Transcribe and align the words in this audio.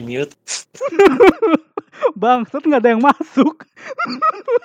mute. 0.00 0.32
Bangsat 2.20 2.64
nggak 2.64 2.82
ada 2.82 2.90
yang 2.96 3.02
masuk. 3.02 3.66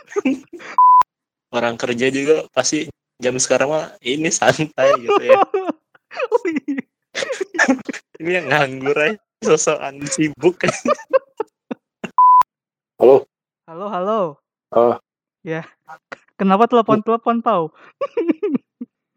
Orang 1.55 1.75
kerja 1.79 2.07
juga 2.11 2.45
pasti 2.51 2.87
jam 3.17 3.35
sekarang 3.41 3.71
mah 3.71 3.85
ini 4.03 4.29
santai 4.31 4.93
gitu 5.01 5.23
ya. 5.23 5.41
Oh, 6.07 6.47
iya. 6.49 6.81
Ini 8.17 8.31
yang 8.41 8.47
nganggur 8.47 8.95
aja. 8.95 9.19
Sosokan 9.43 10.01
sibuk. 10.07 10.55
Halo, 12.97 13.85
halo. 13.91 14.39
Oh. 14.71 14.95
Ya. 15.43 15.67
Kenapa 16.39 16.65
telepon-telepon 16.71 17.43
tau? 17.43 17.75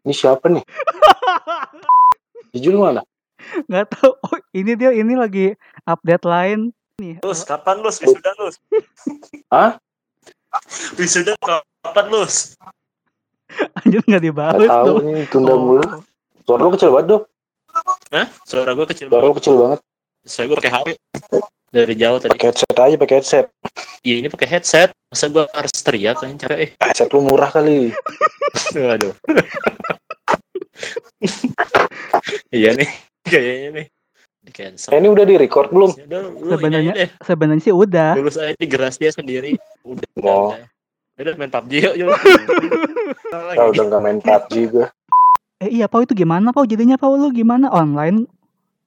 Ini 0.03 0.13
siapa 0.13 0.51
nih? 0.51 0.61
Jujur 2.53 2.75
mana? 2.75 3.01
Nggak 3.67 3.85
tahu. 3.93 4.11
Oh, 4.21 4.37
ini 4.53 4.71
dia 4.75 4.91
ini 4.91 5.13
lagi 5.15 5.55
update 5.83 6.25
lain 6.25 6.59
nih. 6.97 7.19
Lus, 7.25 7.43
kapan 7.43 7.81
lus? 7.81 7.97
Wisuda 7.97 8.31
lus? 8.37 8.55
Hah? 9.49 9.79
Wisuda 10.95 11.33
kapan 11.39 12.05
lus? 12.11 12.55
Anjir 13.83 13.99
nggak 14.07 14.15
Gak 14.15 14.23
dibalas 14.23 14.69
tahu 14.69 14.95
nih 15.03 15.23
tunda 15.27 15.51
Oh. 15.51 15.59
mulu. 15.59 15.83
Suara 16.47 16.61
lu 16.63 16.71
kecil 16.71 16.89
banget 16.91 17.07
dong. 17.07 17.23
Hah? 18.11 18.27
Suara 18.43 18.71
gue 18.75 18.85
kecil 18.87 19.07
Suara 19.07 19.19
banget. 19.19 19.31
lu 19.31 19.37
kecil 19.39 19.55
banget. 19.59 19.79
Saya 20.21 20.45
gue 20.47 20.57
pakai 20.59 20.71
HP. 20.71 20.87
Dari 21.71 21.95
jauh 21.95 22.19
tadi. 22.19 22.31
Pakai 22.35 22.47
headset 22.51 22.75
aja, 22.75 22.95
pakai 22.99 23.15
headset. 23.19 23.45
Iya 24.03 24.15
ini 24.19 24.27
pakai 24.27 24.47
headset. 24.49 24.89
Masa 25.07 25.25
gue 25.31 25.45
harus 25.47 25.71
teriak 25.79 26.19
kan 26.19 26.35
cara 26.35 26.55
eh. 26.59 26.75
Headset 26.79 27.07
lu 27.11 27.23
murah 27.23 27.47
kali. 27.47 27.95
Waduh. 28.75 29.15
iya 32.51 32.75
nih. 32.75 32.89
Kayaknya 33.25 33.69
nih. 33.73 33.87
Di 34.41 34.51
cancel. 34.57 34.89
Eh, 34.89 34.97
ini 34.97 35.07
udah 35.13 35.25
di 35.25 35.35
record 35.37 35.69
belum? 35.69 35.91
Ya 35.93 36.05
Sebenarnya 36.57 36.93
sebenarnya 37.21 37.61
sih 37.61 37.73
udah. 37.73 38.17
Lulus 38.17 38.41
aja 38.41 38.57
di 38.57 38.65
geras 38.65 38.97
dia 38.97 39.13
sendiri. 39.13 39.53
Udah. 39.85 40.07
Oh. 40.25 40.57
udah. 40.57 40.65
Udah 41.21 41.33
main 41.37 41.51
PUBG 41.53 41.71
yuk. 41.85 41.95
yuk. 42.01 42.09
Ah, 43.31 43.71
udah 43.71 43.83
nggak 43.87 44.03
main 44.03 44.19
PUBG 44.19 44.53
gue. 44.75 44.87
Eh 45.63 45.69
iya 45.79 45.87
Pau 45.87 46.03
itu 46.03 46.11
gimana 46.11 46.51
Pau 46.51 46.67
jadinya 46.67 46.99
Pau 46.99 47.15
lu 47.15 47.31
gimana 47.31 47.71
online 47.71 48.27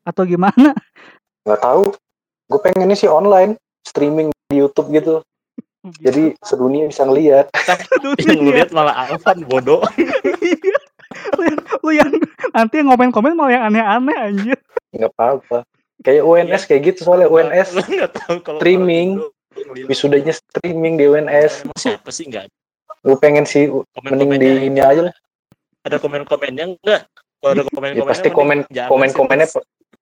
atau 0.04 0.26
gimana? 0.28 0.76
Nggak 1.48 1.60
tahu. 1.64 1.94
Gue 2.50 2.60
pengennya 2.60 2.98
sih 2.98 3.08
online, 3.08 3.56
streaming 3.86 4.34
di 4.52 4.60
YouTube 4.60 4.92
gitu. 4.92 5.24
Jadi 6.04 6.36
sedunia 6.44 6.90
bisa 6.90 7.08
ngeliat. 7.08 7.48
Yang 8.20 8.40
lu 8.42 8.50
lihat 8.52 8.70
malah 8.74 9.08
Alvan 9.08 9.46
bodoh. 9.48 9.80
Lu, 11.32 11.42
yang, 11.42 11.58
lu 11.80 11.90
yang 11.92 12.10
nanti 12.50 12.74
yang 12.78 12.88
komen-komen 12.88 13.32
malah 13.32 13.50
yang 13.52 13.62
aneh-aneh 13.66 14.16
anjir. 14.16 14.56
Nggak 14.90 15.10
apa-apa. 15.12 15.56
Kayak 16.00 16.22
UNS 16.22 16.62
kayak 16.64 16.80
gitu 16.86 16.98
soalnya 17.02 17.26
UNS. 17.26 17.66
Lu 17.72 17.80
nggak 17.82 18.10
tahu 18.14 18.34
kalau 18.40 18.58
Streaming. 18.60 19.08
lu. 19.18 19.26
Wisudanya 19.86 20.30
streaming 20.30 20.94
di 20.94 21.04
UNS. 21.06 21.62
Emang 21.62 21.78
siapa 21.78 22.10
sih 22.10 22.26
nggak 22.26 22.50
Gue 23.00 23.14
pengen 23.16 23.44
sih 23.44 23.68
mending 23.68 24.28
di 24.32 24.44
komen-komennya 24.48 24.64
ini 24.64 24.80
aja 24.80 25.00
lah. 25.04 25.14
ada 25.82 25.96
komen-komennya 25.96 26.64
enggak 26.72 27.00
kalau 27.38 27.50
ada 27.52 27.62
komen-komennya 27.62 27.94
Ya, 27.94 28.08
pasti 28.08 28.28
komen 28.30 28.58
jangan 28.66 28.88
komen 28.88 29.06
sih, 29.06 29.14
komennya 29.14 29.46
Mas. 29.46 29.54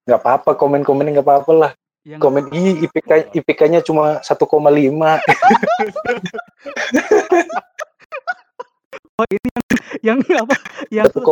nggak 0.03 0.19
apa-apa 0.19 0.51
komen 0.55 0.81
komennya 0.83 1.11
nggak 1.12 1.27
apa-apa 1.27 1.53
lah 1.53 1.70
Yang 2.03 2.20
komen 2.20 2.42
ih 2.51 2.75
IPK 2.83 3.11
IPK-nya 3.34 3.79
cuma 3.83 4.19
1,5 4.19 4.39
oh, 9.23 9.28
ini 9.28 9.48
yang 10.03 10.19
yang 10.27 10.42
apa? 10.42 10.56
Yang 10.91 11.06
1,5 11.17 11.23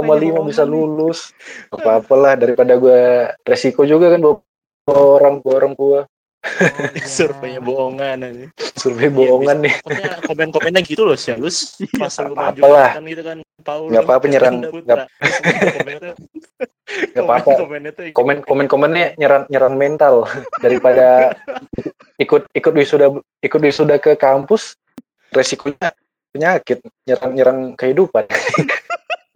bisa 0.47 0.63
lulus 0.63 1.35
nggak 1.69 1.77
apa-apa 1.77 2.15
lah 2.15 2.35
daripada 2.35 2.75
gue 2.75 3.01
resiko 3.43 3.83
juga 3.83 4.15
kan 4.15 4.21
bawa 4.23 4.39
orang 4.89 5.35
bawa 5.39 5.55
orang 5.59 5.75
tua 5.75 6.01
Oh, 6.41 6.49
iya. 6.97 7.05
surveinya 7.05 7.61
bohongan 7.61 8.25
aja. 8.25 8.49
survei 8.73 9.13
bohongan 9.13 9.61
nih 9.61 9.77
Pokoknya 9.77 10.25
komen-komennya 10.25 10.81
gitu 10.81 11.05
loh 11.05 11.13
sih 11.13 11.37
Lus 11.37 11.77
Iya, 11.85 12.01
pas 12.01 12.17
lu 12.17 12.33
apa-apa 12.33 12.57
maju 12.57 12.63
lah. 12.73 12.91
kan 12.91 13.05
gitu 13.05 13.23
kan 13.23 13.39
Paul 13.61 13.83
Nggak 13.93 14.03
apa-apa 14.09 14.25
nyerang. 14.25 14.57
Putra. 14.65 15.05
Komennya- 15.77 16.17
nggak 17.13 17.23
apa-apa 17.23 17.51
komen 18.17 18.37
komen 18.41 18.67
komennya 18.67 19.13
nyerang 19.15 19.45
nyerang 19.47 19.75
mental 19.77 20.25
daripada 20.59 21.37
ikut 22.17 22.49
ikut 22.51 22.73
wisuda 22.73 23.07
ikut 23.39 23.61
wisuda 23.61 23.97
ke 23.97 24.17
kampus 24.17 24.81
resikonya 25.31 25.93
penyakit 26.31 26.79
nyerang 27.07 27.33
nyerang 27.35 27.59
kehidupan. 27.77 28.25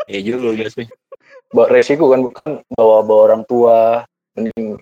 Ya 0.04 0.20
juga 0.20 0.52
ya 0.52 0.68
sih. 0.68 0.84
Bawa 1.48 1.72
resiko 1.72 2.12
kan 2.12 2.28
bukan 2.28 2.60
bawa 2.76 3.00
bawa 3.00 3.32
orang 3.32 3.42
tua 3.48 4.04
mending 4.36 4.76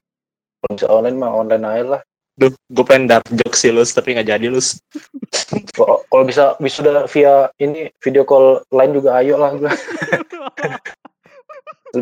kalau 0.59 0.73
bisa 0.75 0.91
online 0.91 1.15
mah 1.15 1.31
online 1.31 1.63
aja 1.63 1.85
lah. 1.87 2.03
Duh, 2.35 2.51
gue 2.51 2.83
pengen 2.83 3.07
dark 3.07 3.23
joke 3.31 3.55
sih 3.55 3.71
Lus 3.71 3.95
tapi 3.95 4.19
nggak 4.19 4.27
jadi 4.27 4.51
Lus. 4.51 4.83
Kalau- 5.79 6.03
kalau 6.11 6.25
bisa 6.27 6.59
wisuda 6.59 7.07
via 7.07 7.55
ini 7.63 7.87
video 8.03 8.27
call 8.27 8.67
lain 8.75 8.99
juga 8.99 9.23
ayo 9.23 9.39
lah 9.39 9.55
gue 9.55 9.71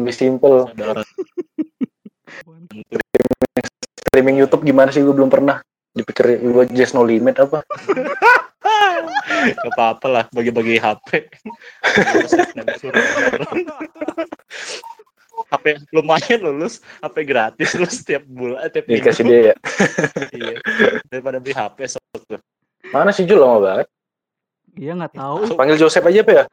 lebih 0.00 0.14
simple 0.16 0.72
orang. 0.72 1.04
Streaming 4.08 4.40
YouTube 4.40 4.64
gimana 4.64 4.88
sih? 4.96 5.04
Gue 5.04 5.12
belum 5.12 5.28
pernah. 5.28 5.60
Dipikir 5.92 6.40
gue 6.40 6.64
just 6.72 6.96
no 6.96 7.04
limit 7.04 7.36
apa 7.36 7.60
Gak 8.60 9.72
apa-apa 9.72 10.06
lah 10.06 10.24
bagi-bagi 10.30 10.76
HP 10.76 11.08
HP 15.50 15.64
lumayan 15.90 16.40
lulus 16.44 16.78
HP 17.00 17.16
gratis 17.26 17.74
lu 17.74 17.88
setiap 17.88 18.22
bulan 18.22 18.60
eh, 18.62 18.70
tiap 18.70 18.84
minggu 18.86 18.98
dikasih 19.02 19.24
dia 19.24 19.40
ya 19.40 19.54
iya. 20.38 20.56
daripada 21.08 21.40
beli 21.40 21.54
HP 21.56 21.78
sok 21.88 22.04
tuh. 22.28 22.40
mana 22.92 23.10
sih 23.10 23.24
Jul 23.26 23.40
lama 23.40 23.58
banget 23.58 23.88
Iya 24.78 24.94
nggak 24.94 25.18
tahu. 25.18 25.58
panggil 25.58 25.76
Joseph 25.76 26.06
aja 26.06 26.22
apa 26.22 26.32
ya 26.32 26.44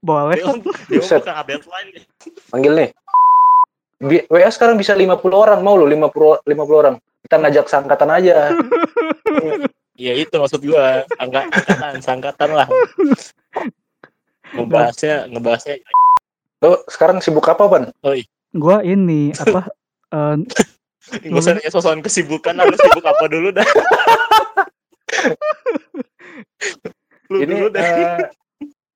Boleh. 0.00 0.40
Line 0.40 1.90
nih. 1.92 2.04
panggil 2.48 2.72
nih 2.72 2.90
Bi- 3.96 4.26
WA 4.28 4.48
sekarang 4.48 4.80
bisa 4.80 4.92
50 4.92 5.12
orang 5.32 5.60
mau 5.60 5.76
lo 5.76 5.84
50 5.84 6.46
50 6.46 6.46
orang 6.72 6.96
kita 7.26 7.36
ngajak 7.36 7.66
sangkatan 7.66 8.10
aja 8.12 8.34
Iya 9.96 10.12
itu 10.20 10.34
maksud 10.36 10.60
gua 10.60 11.08
angka 11.16 11.48
angkatan 11.48 12.04
sangkatan 12.04 12.50
lah. 12.52 12.68
Ngebahasnya 14.52 15.32
ngebahasnya 15.32 15.80
lo 16.60 16.84
sekarang 16.92 17.24
sibuk 17.24 17.48
apa 17.48 17.64
pan 17.68 17.84
Gua 18.56 18.84
ini 18.84 19.32
apa? 19.32 19.72
eh, 20.16 20.36
nggak 21.28 21.40
usah 21.40 21.52
nanya 21.56 21.72
sosokan 21.72 22.04
kesibukan 22.04 22.52
lah 22.56 22.68
lu 22.68 22.76
sibuk 22.76 23.04
apa 23.08 23.24
dulu 23.26 23.48
dah. 23.56 23.66
Lu 27.26 27.42
ini 27.42 27.58
dulu 27.58 27.74
dah. 27.74 27.82
eh, 27.82 28.30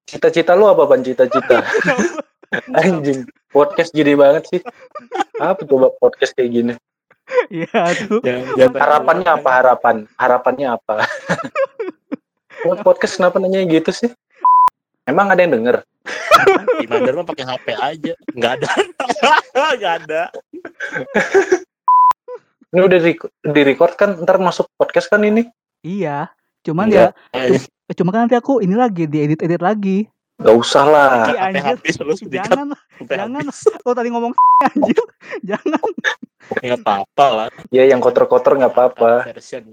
cita-cita 0.07 0.55
lu 0.55 0.71
apa 0.71 0.87
pan 0.87 1.03
cita-cita. 1.03 1.67
Anjing 2.79 3.27
podcast 3.51 3.91
gini 3.91 4.15
banget 4.15 4.47
sih. 4.47 4.61
Apa 5.43 5.67
coba 5.67 5.91
podcast 5.99 6.39
kayak 6.39 6.51
gini 6.55 6.75
Iya 7.51 7.83
tuh. 8.07 8.21
Tanya 8.23 8.67
harapannya 8.75 9.31
apa? 9.31 9.51
Harapan 9.51 9.97
harapannya 10.15 10.67
apa? 10.79 10.95
Buat 12.67 12.81
podcast 12.87 13.19
kenapa 13.19 13.39
nanya 13.39 13.63
gitu 13.67 13.91
sih? 13.91 14.11
Emang 15.07 15.31
ada 15.31 15.43
yang 15.43 15.59
denger? 15.59 15.83
Di 16.81 16.87
Mandar 16.87 17.15
mah 17.19 17.27
pakai 17.27 17.45
HP 17.45 17.67
aja. 17.75 18.13
Nggak 18.33 18.53
ada. 18.61 18.69
Nggak 19.79 19.95
ada. 20.07 20.23
Ini 22.71 22.81
udah 22.87 22.99
di, 23.03 23.13
di 23.51 23.61
record 23.67 23.99
kan? 23.99 24.15
Ntar 24.23 24.39
masuk 24.39 24.71
podcast 24.79 25.11
kan 25.11 25.27
ini? 25.27 25.43
Iya. 25.83 26.31
Cuman 26.63 26.93
Iya. 26.93 27.11
ya 27.35 27.59
eh, 27.91 27.95
cuma 27.97 28.15
kan 28.15 28.29
nanti 28.29 28.39
aku 28.39 28.63
ini 28.63 28.79
lagi 28.79 29.11
diedit-edit 29.11 29.59
lagi. 29.59 30.07
Gak 30.41 30.57
usah 30.57 30.85
lah. 30.89 31.11
Sampai 31.29 31.41
anjir. 31.53 31.65
habis 31.69 31.95
lu 32.01 32.15
sedikit 32.17 32.49
Jangan, 32.49 32.67
sampai 32.97 33.17
jangan. 33.21 33.43
habis. 33.45 33.59
Oh 33.87 33.93
tadi 33.93 34.09
ngomong 34.09 34.33
anjir. 34.69 35.01
Jangan. 35.45 35.89
nggak 36.51 36.81
apa-apa 36.83 37.27
lah. 37.31 37.49
Ya 37.71 37.87
yang 37.87 38.01
kotor-kotor 38.03 38.59
nggak 38.59 38.73
apa-apa. 38.75 39.29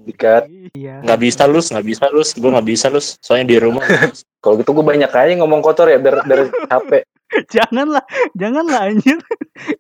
Dikat. 0.06 0.46
Iya. 0.76 1.02
nggak 1.02 1.20
bisa 1.24 1.48
lu 1.50 1.58
nggak 1.58 1.86
bisa 1.88 2.06
lu 2.12 2.22
gue 2.22 2.50
nggak 2.54 2.68
bisa 2.68 2.86
lu 2.92 3.00
soalnya 3.02 3.48
di 3.50 3.58
rumah 3.58 3.82
kalau 4.44 4.62
gitu 4.62 4.78
gue 4.78 4.86
banyak 4.86 5.10
aja 5.10 5.34
ngomong 5.42 5.64
kotor 5.66 5.90
ya 5.90 5.98
biar 5.98 6.22
biar 6.28 6.52
capek. 6.70 7.04
Janganlah, 7.50 8.04
janganlah 8.38 8.92
anjir. 8.92 9.18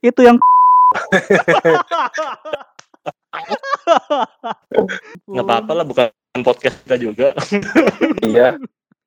Itu 0.02 0.24
yang 0.26 0.40
nggak 5.28 5.46
apa-apa 5.46 5.72
lah 5.76 5.86
bukan 5.86 6.08
podcast 6.42 6.80
kita 6.88 6.96
juga. 6.98 7.28
Iya 8.24 8.58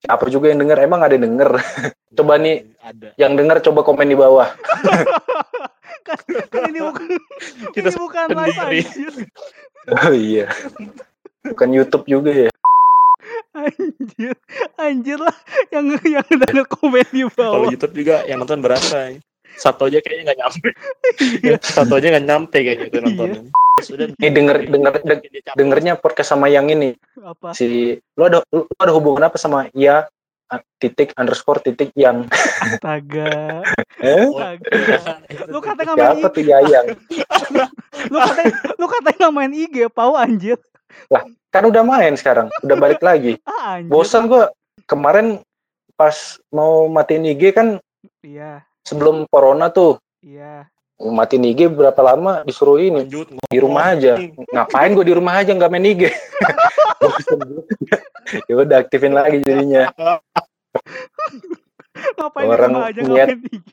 apa 0.09 0.25
juga 0.33 0.49
yang 0.49 0.65
denger? 0.65 0.79
Emang 0.81 1.01
ada 1.05 1.13
yang 1.13 1.25
denger? 1.35 1.51
Coba 2.17 2.41
nih 2.41 2.65
ada. 2.81 3.13
yang 3.15 3.39
denger 3.39 3.63
coba 3.63 3.81
komen 3.87 4.09
di 4.09 4.17
bawah. 4.19 4.49
Kan, 6.01 6.17
kan 6.51 6.67
ini 6.73 6.81
bukan 6.83 7.07
Kita 7.77 7.93
ini 7.93 8.01
bukan 8.03 8.27
live 8.35 8.59
anjir. 8.59 9.15
oh 9.95 10.11
iya. 10.11 10.51
Bukan 11.47 11.71
YouTube 11.71 12.09
juga 12.09 12.35
ya? 12.35 12.51
Anjir. 13.55 14.35
Anjir 14.75 15.19
lah. 15.23 15.37
Yang 15.71 16.03
yang 16.09 16.27
ada 16.27 16.65
komen 16.67 17.07
di 17.15 17.23
kalau 17.31 17.63
bawah. 17.63 17.71
YouTube 17.71 17.95
juga 17.95 18.27
yang 18.27 18.43
nonton 18.43 18.59
berapa 18.59 19.23
satu 19.55 19.87
aja 19.87 20.03
kayaknya 20.03 20.33
nggak 20.33 20.41
nyampe. 20.41 20.69
Satu 21.63 21.93
aja 22.01 22.07
nggak 22.11 22.27
nyampe 22.27 22.59
kayaknya 22.59 22.87
itu 22.91 22.99
nonton 23.05 23.29
Sudah 23.81 24.07
Ini 24.11 24.29
denger 24.29 24.57
denger 24.67 24.93
deng- 25.03 25.25
dengernya 25.55 25.93
podcast 25.95 26.31
sama 26.31 26.47
yang 26.47 26.67
ini 26.67 26.95
Apa? 27.17 27.53
si 27.53 27.97
lu 28.15 28.23
ada 28.23 28.45
lu 28.49 28.65
ada 28.75 28.93
hubungan 28.93 29.23
apa 29.23 29.37
sama 29.37 29.67
ya 29.73 30.07
titik 30.77 31.15
underscore 31.15 31.63
titik 31.63 31.95
yang 31.95 32.27
Astaga. 32.33 33.63
eh? 34.03 34.27
Astaga. 34.27 35.23
Lu 35.47 35.59
kata 35.59 35.81
nggak 35.85 35.97
main 35.97 36.11
siapa 36.11 36.27
IG, 36.27 36.35
tuh 36.35 36.45
Yayang 36.45 36.87
lu 38.07 38.19
kata 38.19 38.41
lu 38.75 38.87
kata 38.87 39.09
nggak 39.15 39.33
main 39.33 39.53
IG, 39.53 39.77
pau 39.89 40.15
anjir. 40.15 40.59
kan 41.51 41.63
udah 41.63 41.83
main 41.83 42.15
sekarang 42.15 42.51
udah 42.61 42.77
balik 42.77 42.99
lagi 42.99 43.39
Ah, 43.43 43.79
anjir. 43.79 43.91
bosan 43.91 44.27
gua 44.27 44.51
kemarin 44.85 45.39
pas 45.95 46.15
mau 46.49 46.87
matiin 46.87 47.27
IG 47.27 47.51
kan 47.51 47.79
Iya, 48.21 48.67
sebelum 48.83 49.27
corona 49.27 49.69
tuh 49.69 50.03
iya. 50.19 50.67
Matiin 51.01 51.49
IG 51.49 51.73
berapa 51.73 51.97
lama 51.99 52.45
disuruh 52.45 52.77
ini? 52.77 53.09
Lanjut 53.09 53.33
di 53.33 53.59
rumah 53.59 53.97
aja. 53.97 54.21
Ngapain 54.53 54.93
gue 54.93 55.07
di 55.07 55.15
rumah 55.17 55.41
aja 55.41 55.57
nggak 55.57 55.71
main 55.71 55.87
IG 55.87 56.03
ya 58.49 58.55
udah 58.55 58.77
aktifin 58.79 59.17
lagi 59.17 59.41
jadinya. 59.41 59.89
Ngapain 62.17 62.47
Orang 62.47 62.71
di 62.71 62.77
rumah 62.77 62.87
aja 62.87 63.01
nggak 63.01 63.17
niat- 63.17 63.29
main 63.29 63.41
IG? 63.49 63.71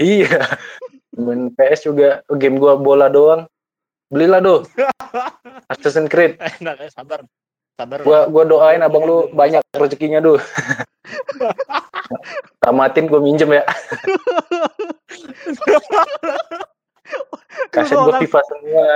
iya. 0.00 0.40
Main 1.14 1.52
PS 1.52 1.80
juga. 1.86 2.08
Game 2.34 2.56
gua 2.56 2.74
bola 2.74 3.06
doang. 3.06 3.46
Belilah 4.08 4.38
do 4.38 4.62
Assassin's 5.72 6.08
Creed. 6.08 6.38
Enak 6.38 6.76
ya 6.78 6.90
sabar 6.90 7.22
sabar 7.74 7.98
gua 8.00 8.26
gua 8.26 8.44
doain 8.44 8.78
abang 8.78 9.02
lu 9.02 9.16
banyak 9.30 9.58
rezekinya 9.74 10.18
do 10.18 10.38
tamatin 12.62 13.06
gua 13.06 13.18
minjem 13.18 13.50
ya. 13.52 13.64
Kaset 17.68 17.92
gua 17.92 18.08
orang- 18.08 18.22
FIFA 18.22 18.40
semua. 18.46 18.86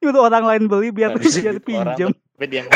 Nyuruh 0.00 0.22
orang 0.24 0.44
lain 0.46 0.64
beli 0.64 0.88
biar 0.88 1.12
Nggak 1.12 1.22
bisa 1.22 1.38
biar 1.44 1.58
pinjem. 1.60 2.08
orang 2.10 2.16
tapi 2.38 2.46
dia 2.46 2.62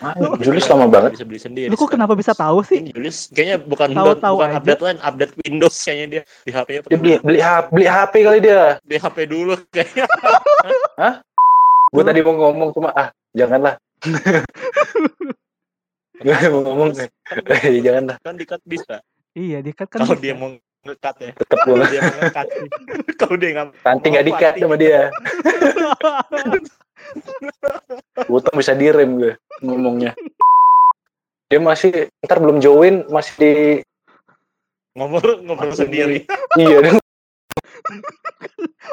Ah, 0.00 0.16
Julius 0.40 0.64
lama 0.64 0.88
banget. 0.88 1.12
Bisa 1.12 1.28
beli 1.28 1.36
sendiri 1.36 1.68
Lu 1.68 1.76
kok 1.76 1.92
kenapa 1.92 2.16
bisa 2.16 2.32
tahu 2.32 2.64
sih? 2.64 2.80
Julius 2.88 3.28
kayaknya 3.28 3.60
bukan 3.60 3.92
Tahu-tahu 3.92 4.34
bukan 4.40 4.48
aja. 4.48 4.56
update 4.56 4.80
lain 4.80 4.98
update 4.98 5.32
Windows 5.44 5.76
kayaknya 5.76 6.06
dia. 6.08 6.22
Di 6.40 6.50
HP 6.50 6.68
nya 6.68 6.80
dia 6.80 6.96
beli 6.96 7.12
beli 7.20 7.40
HP, 7.40 7.64
beli 7.68 7.86
HP 7.86 8.14
kali 8.24 8.38
dia. 8.40 8.62
Di 8.80 8.96
HP 8.96 9.16
dulu 9.28 9.54
kayaknya. 9.68 10.04
Gua 11.92 12.02
tadi 12.02 12.20
mau 12.22 12.32
ngomong 12.32 12.70
cuma 12.72 12.88
ah 12.92 13.08
janganlah. 13.30 13.76
Gue 16.20 16.36
mau 16.48 16.60
ngomong. 16.62 16.88
Eh, 16.96 17.80
janganlah. 17.80 18.16
Kan 18.20 18.36
dikat 18.36 18.60
bisa 18.64 19.00
Iya, 19.30 19.62
dikat 19.62 19.86
kan. 19.86 20.02
kalau 20.02 20.16
dia 20.16 20.34
mau 20.34 20.50
ngekat 20.80 21.14
ya. 21.20 21.30
Tetep 21.34 21.58
gua. 21.60 21.76
Kalau 21.76 21.86
dia 21.86 22.00
mau 22.00 22.14
ngekat 22.18 22.46
kalau 23.20 23.36
dia 23.36 23.50
nggak 23.52 23.66
nanti 23.84 24.06
nggak 24.08 24.26
dikat 24.26 24.52
sama 24.56 24.76
dia 24.80 25.00
utang 28.30 28.54
bisa 28.56 28.72
direm 28.76 29.18
gue 29.18 29.32
ngomongnya. 29.64 30.12
Dia 31.50 31.58
masih 31.58 32.08
ntar 32.22 32.38
belum 32.38 32.62
join 32.62 33.06
masih 33.10 33.34
di 33.38 33.52
ngobrol 34.94 35.42
ngobrol 35.42 35.74
sendiri. 35.74 36.24
iya. 36.60 36.78
Dia 36.78 36.92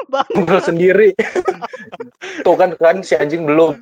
Bang, 0.08 0.26
ngobrol 0.34 0.62
sendiri. 0.64 1.14
Tuh 2.42 2.56
kan 2.56 2.74
kan 2.74 3.04
si 3.04 3.14
anjing 3.14 3.44
belum. 3.44 3.78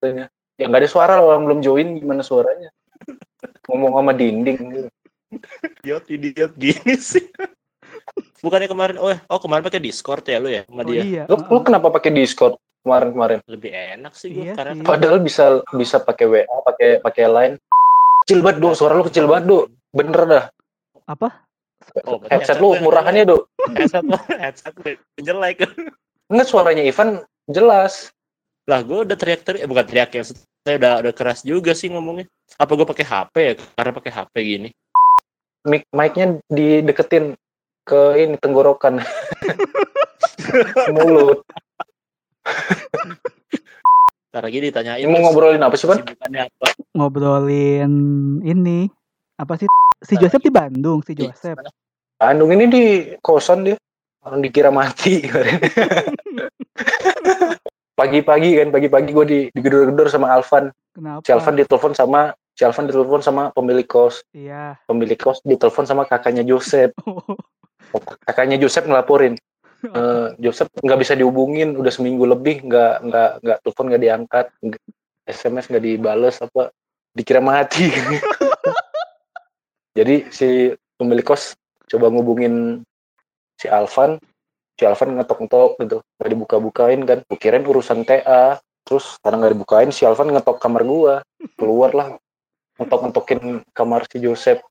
Katanya, 0.00 0.26
ya 0.58 0.64
nggak 0.68 0.82
ada 0.84 0.90
suara 0.90 1.14
orang 1.22 1.48
belum 1.48 1.60
join 1.64 1.88
gimana 1.96 2.20
suaranya? 2.20 2.68
Ngomong 3.70 3.92
sama 3.96 4.12
dinding 4.12 4.60
gitu. 4.74 4.88
idiot 5.82 6.04
idiot 6.10 6.52
gini 6.54 6.94
sih. 7.00 7.24
Bukannya 8.44 8.68
kemarin 8.68 8.96
oh 9.00 9.16
oh 9.16 9.40
kemarin 9.40 9.64
pakai 9.64 9.80
Discord 9.80 10.22
ya 10.28 10.36
lu 10.36 10.52
ya 10.52 10.62
sama 10.68 10.84
oh 10.84 10.92
dia? 10.92 11.02
iya. 11.02 11.22
lu, 11.24 11.40
lu 11.40 11.60
kenapa 11.64 11.88
pakai 11.88 12.12
Discord 12.12 12.60
kemarin 12.84 13.10
kemarin. 13.16 13.38
Lebih 13.48 13.70
enak 13.72 14.12
sih 14.12 14.28
gue 14.30 14.44
Iya 14.44 14.54
karena 14.54 14.72
sih. 14.76 14.84
padahal 14.84 15.18
bisa 15.24 15.44
bisa 15.72 15.96
pakai 16.04 16.26
WA 16.28 16.56
pakai 16.68 16.88
pakai 17.00 17.24
line. 17.26 17.54
Kecil 18.24 18.40
banget 18.44 18.58
do 18.60 18.68
suara 18.76 18.94
lu 18.94 19.04
kecil 19.08 19.24
banget 19.24 19.44
do 19.48 19.58
bener 19.96 20.22
dah. 20.28 20.44
Apa? 21.08 21.28
oh, 22.08 22.16
berarti 22.20 22.32
headset 22.32 22.58
lu 22.60 22.76
murahannya 22.84 23.24
do 23.24 23.36
headset 23.72 24.04
lu 24.04 24.20
headset 24.36 24.74
jelek. 25.16 25.64
Enggak 26.28 26.48
suaranya 26.48 26.84
Ivan 26.84 27.24
jelas. 27.48 28.12
Lah 28.68 28.80
gue 28.80 29.04
udah 29.04 29.16
teriak-teriak 29.16 29.64
eh, 29.64 29.68
bukan 29.68 29.84
teriak 29.84 30.10
ya 30.16 30.22
saya 30.64 30.80
udah 30.80 30.92
udah 31.04 31.12
keras 31.12 31.44
juga 31.44 31.72
sih 31.76 31.92
ngomongnya. 31.92 32.28
Apa 32.56 32.72
gue 32.76 32.86
pakai 32.88 33.04
HP 33.04 33.34
ya? 33.36 33.52
Karena 33.76 33.92
pakai 33.92 34.12
HP 34.12 34.34
gini. 34.40 34.68
Mic 35.64 35.88
mic-nya 35.92 36.40
dideketin 36.48 37.36
ke 37.84 38.00
ini 38.20 38.36
tenggorokan. 38.40 39.00
Mulut 40.96 41.44
Ntar 44.30 44.42
lagi 44.42 44.58
ditanyain 44.60 44.98
ini 44.98 45.06
mau 45.06 45.20
ngobrolin 45.22 45.62
apa 45.62 45.74
sih 45.74 45.86
apa 45.86 46.02
Ngobrolin 46.92 47.92
ini. 48.42 48.90
Apa 49.34 49.54
sih? 49.54 49.66
Si 50.02 50.14
Joseph 50.16 50.42
di 50.42 50.50
Bandung, 50.50 51.00
si 51.00 51.14
Joseph. 51.14 51.58
Bandung 52.14 52.50
ini 52.50 52.64
di 52.66 52.84
kosan 53.20 53.64
dia 53.64 53.76
orang 54.24 54.40
dikira 54.40 54.72
mati 54.72 55.20
pagi-pagi 57.94 58.50
kan 58.56 58.68
pagi-pagi 58.72 59.10
gue 59.12 59.26
di 59.26 59.40
digedor-gedor 59.52 60.08
sama 60.08 60.32
Alvan 60.32 60.72
Kenapa? 60.90 61.22
si 61.22 61.30
Alvan 61.30 61.54
ditelepon 61.54 61.92
sama 61.92 62.20
si 62.50 62.62
Alvan 62.64 62.88
ditelepon 62.88 63.20
sama 63.20 63.42
pemilik 63.52 63.84
kos 63.84 64.24
Iya. 64.32 64.80
pemilik 64.88 65.14
kos 65.14 65.44
ditelepon 65.44 65.84
sama 65.84 66.02
kakaknya 66.02 66.42
Joseph 66.42 66.96
kakaknya 68.26 68.56
Joseph 68.56 68.88
ngelaporin 68.88 69.36
Eh, 69.84 70.28
Joseph 70.40 70.72
nggak 70.80 71.00
bisa 71.00 71.12
dihubungin 71.12 71.76
udah 71.76 71.92
seminggu 71.92 72.24
lebih 72.24 72.64
nggak 72.64 72.94
nggak 73.04 73.30
nggak 73.44 73.58
telepon 73.60 73.86
nggak 73.92 74.02
diangkat 74.02 74.46
SMS 75.28 75.68
nggak 75.68 75.84
dibales 75.84 76.36
apa 76.40 76.72
dikira 77.12 77.44
mati. 77.44 77.92
Jadi 79.98 80.32
si 80.32 80.72
pemilik 80.96 81.26
kos 81.26 81.52
coba 81.86 82.08
ngubungin 82.08 82.80
si 83.60 83.68
Alvan 83.68 84.16
si 84.74 84.82
Alvan 84.82 85.20
ngetok-ngetok 85.20 85.70
gitu 85.84 85.98
nggak 86.00 86.30
dibuka-bukain 86.32 87.00
kan. 87.04 87.18
Kirain 87.36 87.66
urusan 87.68 88.08
TA 88.08 88.58
terus 88.84 89.20
karena 89.20 89.44
nggak 89.44 89.52
dibukain 89.52 89.90
si 89.92 90.08
Alvan 90.08 90.32
ngetok 90.32 90.58
kamar 90.64 90.82
gua. 90.88 91.14
Keluar 91.60 91.92
lah 91.92 92.08
ngetok-ngetokin 92.80 93.68
kamar 93.76 94.08
si 94.08 94.16
Joseph. 94.16 94.64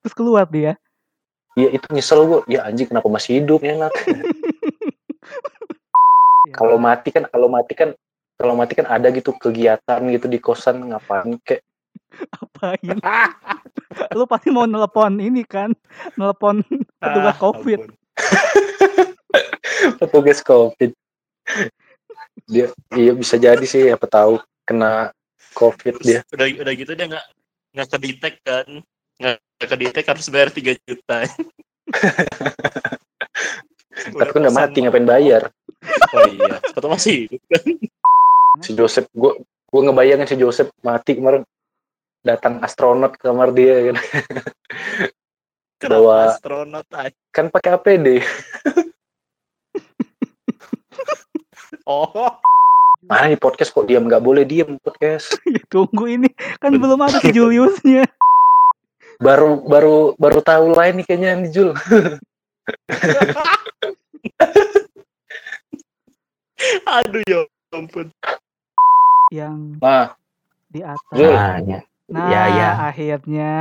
Terus 0.00 0.14
keluar 0.14 0.46
dia. 0.46 0.78
Iya 1.58 1.74
itu 1.74 1.86
nyesel 1.90 2.22
gua. 2.24 2.40
Ya 2.46 2.64
anjing 2.64 2.86
kenapa 2.86 3.10
masih 3.10 3.42
hidup 3.42 3.66
ya 3.66 3.74
enak 3.74 3.92
Ya. 5.20 6.54
kalau 6.58 6.76
mati 6.80 7.08
kan 7.12 7.24
kalau 7.28 7.48
mati 7.52 7.72
kan 7.76 7.90
kalau 8.40 8.54
mati 8.56 8.72
kan 8.72 8.88
ada 8.88 9.12
gitu 9.12 9.36
kegiatan 9.36 10.00
gitu 10.08 10.26
di 10.26 10.40
kosan 10.40 10.90
ngapain 10.90 11.36
kayak 11.44 11.62
apain? 12.40 12.96
Lu 14.18 14.24
pasti 14.24 14.48
mau 14.54 14.64
nelpon 14.64 15.18
ini 15.18 15.42
kan? 15.44 15.74
Nelpon 16.16 16.62
petugas 17.00 17.36
Ah, 17.36 17.40
COVID. 17.40 17.80
petugas 19.96 20.44
covid 20.44 20.92
dia 22.44 22.68
iya 22.92 23.12
bisa 23.16 23.40
jadi 23.40 23.62
sih 23.64 23.88
apa 23.88 24.04
tahu 24.04 24.42
kena 24.68 25.14
covid 25.56 25.96
Terus 26.00 26.06
dia 26.06 26.20
udah 26.34 26.46
udah 26.66 26.72
gitu 26.76 26.92
dia 26.92 27.06
nggak 27.08 27.26
nggak 27.76 27.88
kedetek 27.96 28.34
kan 28.44 28.66
nggak 29.16 29.36
nggak 29.38 29.68
kedetek 29.70 30.04
harus 30.04 30.26
bayar 30.28 30.50
3 30.52 30.76
juta 30.84 31.18
tapi 34.08 34.30
kan 34.32 34.40
udah 34.46 34.54
mati 34.54 34.78
ngapain 34.80 35.08
bayar? 35.08 35.42
Oh 36.10 36.26
iya 36.28 36.60
atau 36.76 36.92
masih 36.92 37.24
hidup 37.28 37.42
kan? 37.48 37.62
Si 38.64 38.70
Joseph 38.76 39.08
gua 39.16 39.38
gua 39.70 39.80
ngebayangin 39.88 40.28
si 40.28 40.36
Joseph 40.36 40.68
mati 40.80 41.16
kemarin. 41.16 41.46
Datang 42.20 42.60
astronot 42.60 43.16
ke 43.16 43.24
kamar 43.24 43.48
dia 43.56 43.80
kan 43.88 43.96
kenapa 45.80 45.96
Bawa- 45.96 46.28
astronot 46.36 46.86
aja 46.92 47.16
kan 47.32 47.48
pakai 47.48 47.70
APD 47.80 48.06
oh. 51.88 52.36
Mana 53.00 53.32
di 53.32 53.40
podcast 53.40 53.72
kok 53.72 53.88
diam? 53.88 54.04
Nggak 54.04 54.20
boleh 54.22 54.44
diam 54.44 54.76
podcast. 54.76 55.32
Ya, 55.48 55.64
tunggu 55.72 56.04
ini. 56.04 56.28
Kan 56.60 56.76
belum 56.76 57.00
ada 57.00 57.16
si 57.18 57.32
Juliusnya. 57.32 58.04
baru 59.20 59.60
baru 59.64 60.16
baru 60.16 60.40
tahu 60.40 60.72
lain 60.72 61.00
nih 61.00 61.04
kayaknya 61.08 61.30
nih 61.44 61.50
Jul 61.52 61.70
aduh 66.86 67.22
ya 67.24 67.40
ampun 67.72 68.06
Yang 69.30 69.58
nah 69.80 70.14
di 70.70 70.80
atas. 70.86 71.14
Nah, 71.18 71.58
ya. 71.66 71.78
Nah, 72.10 72.26
Ya, 72.30 72.42
ya. 72.46 72.68
akhirnya. 72.90 73.54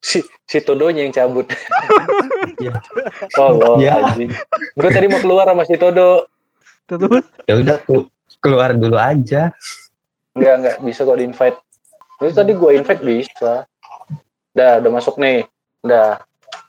si 0.00 0.20
si 0.44 0.58
Todonya 0.60 1.04
yang 1.04 1.12
cabut 1.12 1.44
Ya. 2.64 2.72
oh, 3.40 3.76
Ya. 3.80 3.96
gue 4.76 4.90
tadi 4.92 5.08
mau 5.08 5.20
keluar 5.20 5.48
sama 5.48 5.64
si 5.64 5.76
Todo 5.76 6.28
Terus 6.84 7.24
ya 7.46 7.54
udah 7.60 7.76
tuh 7.86 8.10
keluar 8.42 8.74
dulu 8.74 8.98
aja. 8.98 9.54
Enggak, 10.34 10.54
enggak 10.58 10.76
bisa 10.82 11.06
kok 11.06 11.18
di 11.20 11.24
invite. 11.28 11.58
Itu 12.18 12.32
tadi 12.34 12.50
gue 12.50 12.70
invite 12.74 13.02
bisa. 13.04 13.62
Udah, 14.58 14.82
udah 14.82 14.90
masuk 14.90 15.14
nih. 15.22 15.46
Udah. 15.86 16.18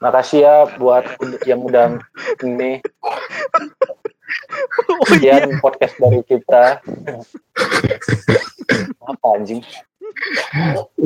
Makasih 0.01 0.39
ya 0.41 0.55
buat 0.81 1.05
yang 1.45 1.61
udah 1.61 2.01
ini 2.41 2.81
Oh 4.81 5.15
iya. 5.19 5.43
sekian 5.43 5.59
podcast 5.61 5.95
dari 5.99 6.23
kita. 6.25 6.79
Apa 9.03 9.25
anjing? 9.37 9.61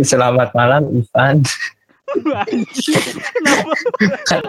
Selamat 0.06 0.54
malam 0.54 0.88
Ivan. 0.94 1.42
Kan, 4.30 4.42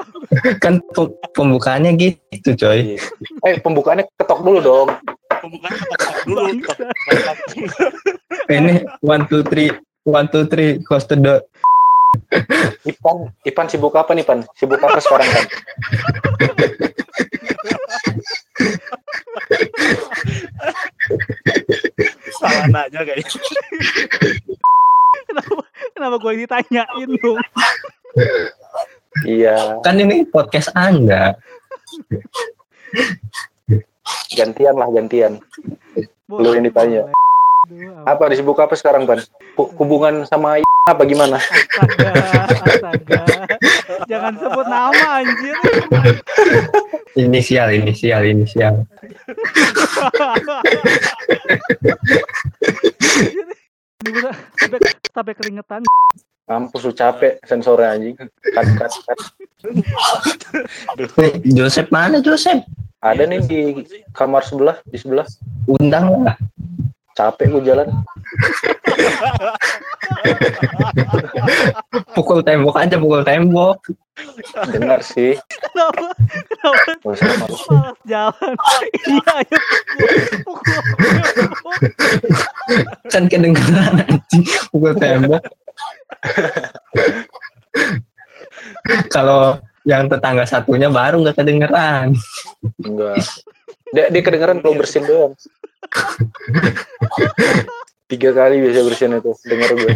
kan 0.61 0.75
pe- 0.93 1.17
pembukaannya 1.33 1.97
gitu 1.97 2.53
coy. 2.55 3.00
Eh 3.49 3.57
pembukaannya 3.65 4.07
ketok 4.15 4.41
dulu 4.45 4.59
dong. 4.61 4.88
Pembukaan 5.41 5.75
ketok 5.75 6.15
dulu. 6.29 6.41
Ketok. 6.62 6.97
Ini 8.53 8.85
one 9.03 9.25
two 9.26 9.43
three 9.43 9.73
one 10.05 10.29
two 10.29 10.45
three 10.47 10.79
close 10.85 11.09
the 11.09 11.17
door. 11.17 11.41
Ipan, 12.85 13.16
Ipan 13.42 13.66
sibuk 13.66 13.94
apa 13.94 14.12
nih 14.14 14.25
Pan? 14.26 14.42
Sibuk 14.54 14.80
apa 14.80 14.99
sekarang 14.99 15.28
kan? 15.28 15.44
Salah 22.37 22.66
nanya 22.70 23.00
kayaknya. 23.02 23.40
Kenapa? 25.26 25.62
Kenapa 25.96 26.16
gue 26.20 26.32
ditanyain 26.44 27.11
dong? 27.20 27.38
Iya, 29.25 29.80
Kan 29.80 29.96
ini 29.96 30.28
podcast 30.28 30.68
Anda. 30.76 31.37
gantian 34.37 34.76
lah 34.76 34.88
gantian. 34.92 35.40
Lu 36.28 36.52
yang 36.52 36.66
ditanya. 36.66 37.08
Aduh, 37.08 37.25
Apa 38.04 38.28
disibuk 38.28 38.56
apa 38.56 38.73
sekarang 38.73 39.04
Pan? 39.04 39.18
Hu- 39.54 39.73
Hubungan 39.76 40.23
sama 40.25 40.58
apa 40.87 41.02
gimana? 41.02 41.37
Astaga, 41.37 42.12
astaga. 42.62 43.23
Jangan 44.06 44.32
sebut 44.37 44.66
nama 44.66 45.06
anjir. 45.18 45.56
Inisial, 47.16 47.73
inisial, 47.73 48.23
inisial. 48.23 48.87
Sampai 54.56 54.78
sampai 55.11 55.32
keringetan. 55.35 55.80
Mampus 56.46 56.87
lu 56.87 56.94
capek 56.94 57.42
sensornya 57.42 57.90
anjing. 57.90 58.14
Cut, 58.54 58.66
cut, 58.78 58.92
cut. 59.02 59.18
Joseph 61.42 61.90
mana 61.90 62.23
Joseph? 62.23 62.62
Ada 63.02 63.26
nih 63.26 63.40
di 63.42 63.61
kamar 64.12 64.46
sebelah, 64.46 64.78
di 64.87 64.94
sebelah. 64.94 65.26
Undang 65.66 66.23
lah. 66.23 66.37
Capek 67.16 67.49
gue 67.49 67.64
jalan. 67.64 67.88
Pukul 72.12 72.44
tembok 72.44 72.76
aja, 72.76 72.96
pukul 73.00 73.25
tembok. 73.25 73.80
Dengar 74.73 75.00
sih. 75.04 75.37
Kenapa? 75.49 76.12
Malas 77.04 77.20
jalan? 78.04 78.52
Iya, 79.04 79.32
ayo 79.44 79.58
pukul. 80.44 80.80
Pukul. 81.44 81.76
Kan 83.12 83.25
kedengeran 83.28 84.04
anjing 84.04 84.44
pukul 84.73 84.92
tembok. 84.96 85.44
Kalau 89.12 89.61
yang 89.85 90.08
tetangga 90.08 90.44
satunya 90.49 90.88
baru 90.92 91.20
nggak 91.25 91.37
kedengeran. 91.37 92.16
Enggak. 92.80 93.20
Dia, 93.97 94.12
dia 94.12 94.21
kedengeran 94.21 94.61
kalau 94.61 94.76
bersin 94.76 95.09
doang. 95.09 95.33
Tiga 98.12 98.37
kali 98.37 98.61
biasa 98.61 98.81
bersin 98.85 99.17
itu. 99.17 99.33
Dengar 99.49 99.73
gue. 99.73 99.93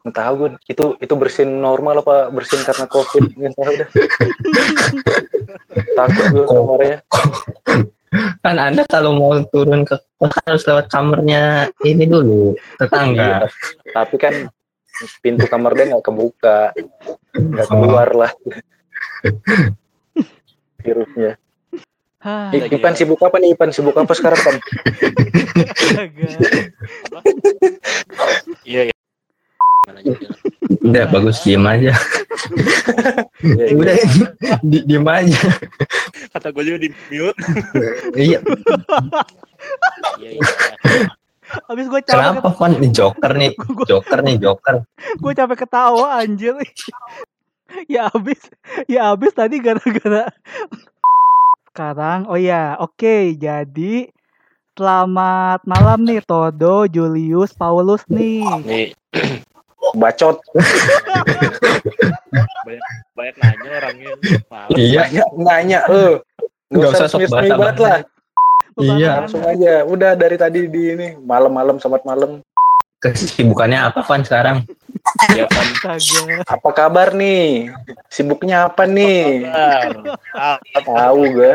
Nggak 0.00 0.16
tahu 0.16 0.32
gue. 0.40 0.48
Itu 0.72 0.84
itu 0.96 1.14
bersin 1.20 1.60
normal 1.60 2.00
apa 2.00 2.32
bersin 2.32 2.64
karena 2.64 2.88
covid? 2.88 3.28
Nggak 3.28 3.54
tahu 3.60 3.72
dah. 3.76 3.88
Takut 6.00 6.24
gue 6.32 6.44
kamarnya. 6.48 6.98
Kan 8.40 8.56
Anda 8.56 8.88
kalau 8.88 9.12
mau 9.20 9.36
turun 9.52 9.84
ke 9.84 10.00
kos 10.16 10.32
harus 10.48 10.64
lewat 10.64 10.88
kamarnya 10.88 11.68
ini 11.84 12.08
dulu 12.08 12.56
tetangga. 12.80 13.44
Iya. 13.44 13.52
Tapi 13.92 14.16
kan 14.16 14.48
pintu 15.20 15.44
kamar 15.44 15.76
dia 15.76 15.92
nggak 15.92 16.04
kebuka. 16.08 16.72
Nggak 17.36 17.68
keluar 17.68 18.08
lah. 18.16 18.32
Virusnya. 20.86 21.32
Hah, 22.22 22.50
Ipan 22.54 22.94
sibuk 22.94 23.18
apa 23.22 23.36
nih? 23.42 23.54
Ipan 23.54 23.70
sibuk 23.74 23.94
apa 23.98 24.14
sekarang 24.14 24.40
kan? 24.40 24.56
astaga. 25.86 26.28
Iya, 28.66 28.82
iya. 28.90 28.94
Udah 30.82 31.04
bagus 31.10 31.42
diem 31.46 31.62
aja. 31.62 31.94
Ya, 33.42 33.66
Udah 33.74 33.94
di, 34.62 34.78
diem 34.82 35.06
aja. 35.06 35.40
Kata 36.34 36.50
gue 36.50 36.62
juga 36.66 36.78
di 36.82 36.90
mute. 36.90 37.38
Iya. 38.18 38.38
Iya, 40.18 40.30
iya. 40.38 40.42
Habis 41.70 41.86
gue 41.86 42.00
capek, 42.02 42.18
Kenapa 42.18 42.50
Van? 42.58 42.72
Nih 42.82 42.90
Joker 42.90 43.32
nih. 43.38 43.52
Joker 43.86 44.18
nih 44.26 44.36
Joker. 44.42 44.82
gue 45.22 45.32
capek 45.32 45.56
ketawa 45.62 46.18
anjir. 46.18 46.58
ya 47.92 48.08
habis, 48.10 48.40
ya 48.88 49.12
habis 49.12 49.32
tadi 49.36 49.60
gara-gara 49.60 50.32
sekarang. 51.72 52.24
Oh 52.32 52.40
ya, 52.40 52.80
oke. 52.80 53.36
Jadi 53.36 54.08
selamat 54.76 55.64
malam 55.68 56.04
nih 56.04 56.20
Todo, 56.24 56.88
Julius, 56.88 57.52
Paulus 57.52 58.00
nih. 58.08 58.44
Nih, 58.64 58.86
Bacot. 60.00 60.40
banyak 63.16 63.36
nanya 63.40 63.70
orangnya. 63.80 64.12
Malas. 64.50 64.76
Iya. 64.76 65.00
Nanya, 65.08 65.24
nanya. 65.36 65.80
Eh. 65.88 66.14
Nggak 66.72 66.90
usah 66.98 67.08
sok 67.08 67.28
banget 67.30 67.76
lah. 67.80 67.98
Iya. 68.76 69.12
Langsung 69.24 69.44
aja. 69.46 69.86
Udah 69.86 70.12
dari 70.18 70.36
tadi 70.36 70.68
di 70.68 70.82
ini 70.92 71.06
malam-malam 71.16 71.80
selamat 71.80 72.02
malam. 72.04 72.30
Kesibukannya 72.96 73.78
apa 73.82 74.00
Van 74.02 74.24
sekarang? 74.24 74.64
Ya. 75.30 75.44
Astaga. 75.46 76.42
Apa 76.48 76.70
kabar 76.72 77.12
nih? 77.12 77.70
Sibuknya 78.08 78.66
apa 78.66 78.84
nih? 78.84 79.44
Ah, 80.32 80.56
Tahu 80.74 81.20
gue. 81.30 81.52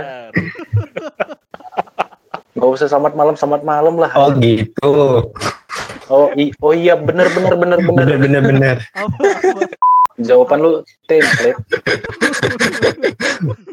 Gak 2.54 2.70
usah 2.70 2.88
selamat 2.88 3.14
malam 3.16 3.36
selamat 3.36 3.62
malam 3.64 3.96
lah. 3.98 4.12
Oh 4.14 4.30
gitu. 4.38 4.92
Oh, 6.08 6.28
i- 6.36 6.54
oh 6.60 6.72
iya 6.72 6.94
bener 6.94 7.32
bener 7.32 7.56
bener 7.56 7.80
bener. 7.80 8.06
Bener 8.06 8.18
bener 8.20 8.42
bener. 8.44 8.76
Apa, 8.94 9.22
apa? 9.50 9.62
Jawaban 10.20 10.60
lu 10.60 10.72
template. 11.08 11.58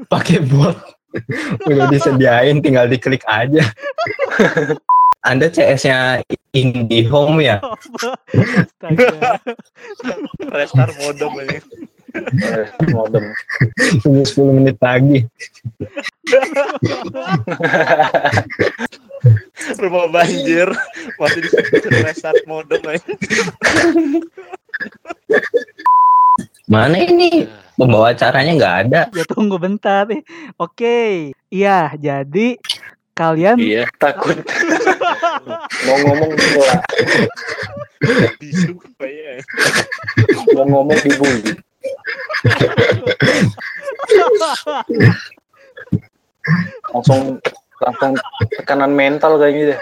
Pakai 0.09 0.41
bot. 0.41 0.79
Udah 1.67 1.87
disediain 1.89 2.59
tinggal 2.59 2.87
diklik 2.87 3.23
aja. 3.25 3.61
Anda 5.29 5.53
CS-nya 5.53 6.25
IndiHome 6.57 7.45
ya? 7.45 7.61
Astaga. 8.33 9.37
Restart 10.49 10.97
modem 11.05 11.33
ini. 11.45 11.59
Modem. 12.97 13.25
Tunggu 14.01 14.25
10 14.25 14.57
menit 14.57 14.77
lagi. 14.81 15.29
Rumah 19.77 20.09
banjir. 20.09 20.73
Masih 21.21 21.41
di 21.45 21.49
restart 22.01 22.41
modem 22.49 22.81
ini. 22.89 23.13
Mana 26.73 27.05
ini? 27.05 27.45
Pembawa 27.77 28.17
acaranya 28.17 28.53
nggak 28.57 28.77
ada. 28.89 29.01
Ya 29.13 29.25
tunggu 29.29 29.61
bentar 29.61 30.09
nih. 30.09 30.25
Oke. 30.57 31.37
Iya, 31.53 31.93
jadi 32.01 32.57
kalian 33.13 33.61
Iya. 33.61 33.85
Takut. 34.01 34.41
Mau 35.87 35.97
ngomong 36.05 36.31
bola. 36.35 36.77
Bisu 38.39 38.75
kayaknya. 38.99 39.43
Mau 40.55 40.65
ngomong 40.67 40.99
dibully. 41.03 41.53
Langsung 46.95 47.39
langsung 47.79 48.13
tekanan 48.59 48.91
mental 48.91 49.39
kayak 49.39 49.55
gitu. 49.55 49.75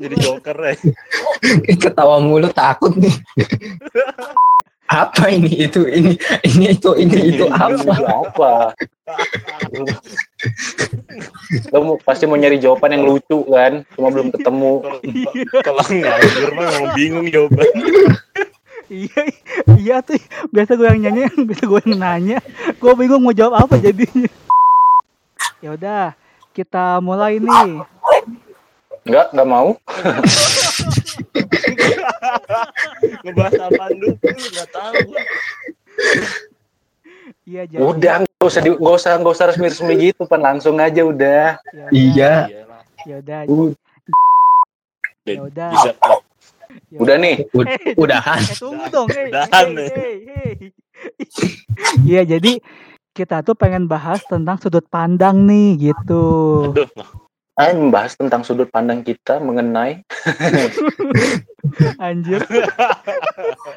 Jadi 0.00 0.14
joker 0.18 0.56
ya. 0.56 0.74
Ketawa 1.78 2.18
mulu 2.18 2.48
takut 2.50 2.96
nih. 2.96 3.12
Apa 4.92 5.24
ini 5.26 5.64
itu 5.64 5.88
ini 5.88 6.12
ini 6.44 6.76
itu 6.76 6.90
ini 6.94 7.16
itu 7.32 7.44
apa? 7.48 7.94
Apa? 7.96 8.52
Lo 11.72 11.78
mau- 11.82 12.00
pasti 12.00 12.24
mau 12.24 12.36
nyari 12.36 12.56
jawaban 12.56 12.92
yang 12.92 13.04
lucu 13.06 13.44
kan? 13.48 13.82
Cuma 13.94 14.08
belum 14.08 14.28
ketemu. 14.30 14.72
Kalau 15.64 15.82
ngajur 15.82 16.48
mah 16.52 16.68
mau 16.68 16.86
bingung 16.92 17.26
jawaban. 17.26 17.66
iya 18.92 19.20
iya 19.80 19.96
tuh 20.04 20.20
biasa 20.52 20.76
gue 20.76 20.84
yang 20.84 21.00
nyanyi 21.00 21.24
biasa 21.48 21.64
gue 21.64 21.80
yang 21.82 21.96
nanya 21.96 22.38
gue 22.76 22.92
bingung 22.92 23.24
mau 23.24 23.32
jawab 23.32 23.64
apa 23.64 23.80
jadinya 23.80 24.28
ya 25.64 25.72
udah 25.72 26.12
kita 26.52 27.00
mulai 27.00 27.40
nih 27.40 27.80
Enggak, 29.02 29.32
enggak 29.32 29.48
mau. 29.48 29.68
Ngebahas 33.22 33.54
apaan 33.60 33.92
dulu? 33.94 34.14
Nggak 34.22 34.68
tahu. 34.70 35.00
Iya 37.42 37.62
jadi. 37.66 37.80
Udah 37.80 38.14
nggak 38.22 38.44
usah 38.44 38.60
nggak 38.62 38.94
usah 38.94 39.10
nggak 39.18 39.34
usah 39.34 39.46
resmi-resmi 39.50 39.94
gitu 40.00 40.22
pan 40.24 40.40
langsung 40.40 40.78
aja 40.78 41.02
udah. 41.02 41.58
Ya 41.70 41.84
udah, 41.84 41.90
Iya. 41.90 42.32
Ya 43.02 43.16
udah. 43.18 43.40
Ya 45.22 45.40
udah. 45.40 45.70
Bisa. 45.70 45.90
ya 46.88 46.98
Udah 46.98 47.16
nih. 47.18 47.36
Ud- 47.52 47.68
Eh, 47.68 47.94
udahan. 47.94 48.40
Eh 48.40 48.56
tunggu 48.56 48.84
dong, 48.88 49.08
hey, 49.10 49.28
Udahan 49.28 49.66
hey. 49.76 50.54
Iya, 52.02 52.22
jadi 52.28 52.62
kita 53.12 53.42
tuh 53.42 53.52
pengen 53.52 53.84
bahas 53.84 54.22
tentang 54.24 54.56
sudut 54.56 54.86
pandang 54.86 55.44
nih 55.44 55.92
gitu. 55.92 56.24
Aduh, 56.72 56.88
Ayo 57.52 57.76
membahas 57.76 58.16
tentang 58.16 58.40
sudut 58.40 58.64
pandang 58.72 59.04
kita 59.04 59.36
mengenai 59.36 60.00
Anjir. 62.00 62.40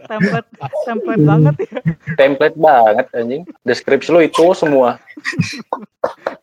template 0.08 0.48
template 0.88 1.24
banget 1.24 1.56
ya. 1.68 1.80
template 2.16 2.56
banget 2.56 3.06
anjing. 3.12 3.44
Deskripsi 3.68 4.10
lu 4.10 4.24
itu 4.24 4.56
semua. 4.56 4.96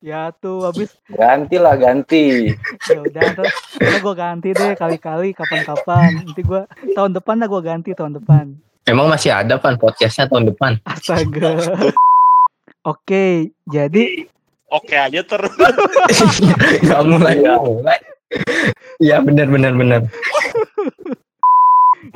Ya 0.05 0.29
tuh 0.37 0.69
habis 0.69 0.93
Ganti 1.09 1.57
lah 1.57 1.73
ganti. 1.81 2.53
ya 2.85 2.99
udah 3.01 3.23
ntar, 3.33 3.47
ntar 3.81 3.97
gue 3.97 4.15
ganti 4.15 4.49
deh 4.53 4.73
kali-kali 4.77 5.33
kapan-kapan. 5.33 6.21
Nanti 6.21 6.41
gua 6.45 6.69
tahun 6.93 7.17
depan 7.17 7.41
dah 7.41 7.49
gue 7.49 7.63
ganti 7.65 7.91
tahun 7.97 8.13
depan. 8.21 8.53
Emang 8.85 9.09
masih 9.09 9.33
ada 9.33 9.57
pan 9.57 9.81
podcastnya 9.81 10.29
tahun 10.29 10.53
depan. 10.53 10.85
Astaga. 10.85 11.81
Oke, 12.83 13.55
jadi 13.65 14.27
Oke 14.73 14.97
aja 14.97 15.21
terus. 15.21 15.53
Gak 16.89 17.03
mulai 17.05 17.37
Iya. 17.37 17.55
mulai. 17.59 17.99
Iya 18.97 19.17
benar 19.21 19.47
benar 19.47 19.73
benar. 19.75 20.01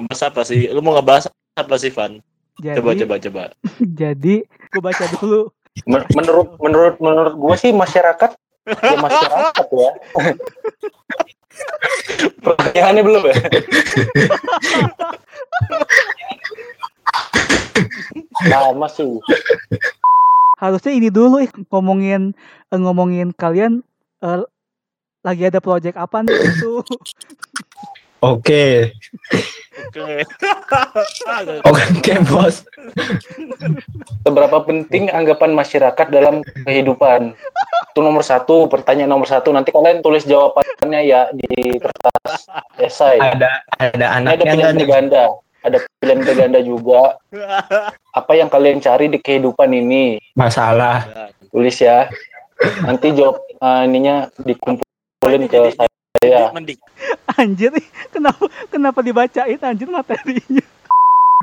Bahas 0.01 0.23
apa 0.23 0.41
sih? 0.43 0.65
Lu 0.67 0.81
mau 0.81 0.97
ngebahas 0.97 1.29
apa 1.55 1.77
sih, 1.77 1.93
Van? 1.93 2.19
jadi 2.57 2.81
Coba, 2.81 2.97
coba, 2.97 3.15
coba. 3.21 3.43
jadi 4.01 4.35
gue 4.43 4.81
baca 4.81 5.05
dulu. 5.15 5.53
Men- 5.85 6.09
Menurut 6.11 6.57
menurut 6.57 6.97
menurut 6.97 7.35
gue 7.37 7.55
sih 7.59 7.71
masyarakat 7.71 8.33
ya 8.67 8.97
masyarakat 8.97 9.67
ya. 9.71 9.91
Pertanyaannya 12.43 13.03
belum 13.03 13.23
ya? 13.27 13.37
Lama 18.47 18.89
sih. 18.89 19.21
Harusnya 20.57 20.93
ini 20.97 21.13
dulu 21.13 21.45
ih, 21.45 21.53
ngomongin 21.69 22.33
eh, 22.73 22.81
ngomongin 22.81 23.37
kalian 23.37 23.85
eh, 24.25 24.43
lagi 25.21 25.43
ada 25.45 25.61
project 25.61 26.01
apa 26.01 26.25
nih 26.25 26.33
itu. 26.49 26.81
Oke. 28.25 28.97
Oke. 29.77 30.25
Oke 31.69 32.13
bos. 32.25 32.65
Seberapa 34.25 34.65
penting 34.65 35.13
anggapan 35.13 35.53
masyarakat 35.53 36.07
dalam 36.09 36.41
kehidupan? 36.65 37.37
Itu 37.93 38.01
nomor 38.01 38.25
satu, 38.25 38.73
pertanyaan 38.73 39.13
nomor 39.13 39.29
satu. 39.29 39.53
Nanti 39.53 39.69
kalian 39.71 40.01
tulis 40.01 40.25
jawabannya 40.25 41.01
ya 41.05 41.29
di 41.37 41.77
kertas 41.77 42.49
esai. 42.81 43.21
Ada 43.21 43.61
ada 43.77 43.93
Ini 43.93 43.97
ada 44.01 44.07
anaknya 44.17 44.53
pilihan 44.57 44.77
berganda. 44.81 45.25
Ada 45.67 45.83
pilihan 45.99 46.23
berganda 46.23 46.63
juga. 46.63 47.19
Apa 48.15 48.39
yang 48.39 48.47
kalian 48.47 48.79
cari 48.79 49.11
di 49.11 49.19
kehidupan 49.19 49.75
ini? 49.75 50.23
Masalah. 50.39 51.03
Tulis 51.51 51.75
ya. 51.83 52.07
Nanti 52.87 53.11
jawab 53.11 53.43
eh, 53.43 53.83
ininya 53.91 54.31
dikumpulin 54.47 55.51
ke 55.51 55.75
saya. 55.75 56.55
Mendik. 56.55 56.79
Anjir, 57.35 57.75
kenapa 58.15 58.47
kenapa 58.71 59.03
dibacain 59.03 59.59
anjir 59.61 59.91
materinya? 59.91 60.63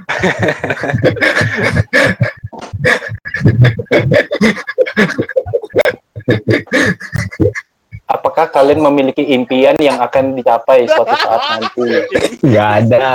Apakah 8.03 8.51
kalian 8.51 8.83
memiliki 8.83 9.24
impian 9.31 9.79
yang 9.79 9.98
akan 10.03 10.35
dicapai 10.35 10.85
suatu 10.92 11.16
saat 11.16 11.42
nanti? 11.55 11.87
Nggak 12.44 12.70
ada. 12.83 13.07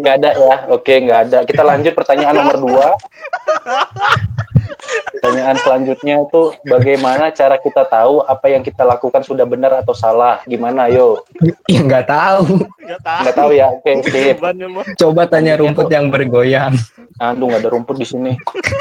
Nggak 0.00 0.14
ada 0.16 0.30
ya? 0.32 0.56
Oke, 0.72 0.94
nggak 0.96 1.20
ada. 1.28 1.38
Kita 1.44 1.60
lanjut 1.60 1.92
pertanyaan 1.92 2.40
nomor 2.40 2.56
dua. 2.56 2.88
Pertanyaan 5.20 5.56
selanjutnya 5.60 6.24
itu 6.24 6.56
bagaimana 6.64 7.28
cara 7.36 7.60
kita 7.60 7.84
tahu 7.84 8.24
apa 8.24 8.48
yang 8.48 8.64
kita 8.64 8.80
lakukan 8.80 9.20
sudah 9.20 9.44
benar 9.44 9.76
atau 9.84 9.92
salah? 9.92 10.40
Gimana? 10.48 10.88
Ayo. 10.88 11.20
Ya 11.68 11.84
nggak 11.84 12.08
tahu. 12.08 12.64
Nggak 12.80 13.00
tahu. 13.04 13.20
Nggak 13.22 13.36
tahu 13.36 13.50
ya? 13.52 13.68
Oke, 13.76 13.92
sip. 14.08 14.36
Coba 14.96 15.28
tanya 15.28 15.60
rumput 15.60 15.92
yang 15.92 16.08
bergoyang. 16.08 16.72
Aduh, 17.20 17.52
nggak 17.52 17.60
ada 17.60 17.70
rumput 17.76 18.00
di 18.00 18.06
sini. 18.08 18.32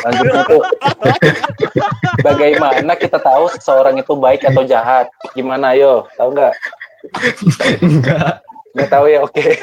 Lanjutnya 0.08 0.47
tuh. 0.52 0.63
Bagaimana 2.23 2.95
kita 2.95 3.19
tahu 3.19 3.52
seseorang 3.52 3.99
itu 3.99 4.15
baik 4.15 4.47
atau 4.47 4.63
jahat? 4.63 5.12
Gimana? 5.36 5.75
Ayo. 5.75 6.08
Tahu 6.15 6.32
nggak? 6.32 6.54
Enggak. 7.84 8.39
Nggak 8.71 8.89
tahu 8.89 9.06
ya? 9.12 9.19
Oke. 9.28 9.60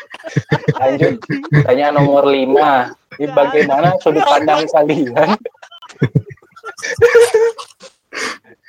Lanjut. 0.80 1.18
Pertanyaan 1.50 1.94
nomor 1.98 2.30
lima. 2.30 2.94
Ini 3.18 3.34
bagaimana 3.34 3.98
sudut 3.98 4.22
pandang 4.22 4.62
kalian? 4.70 5.34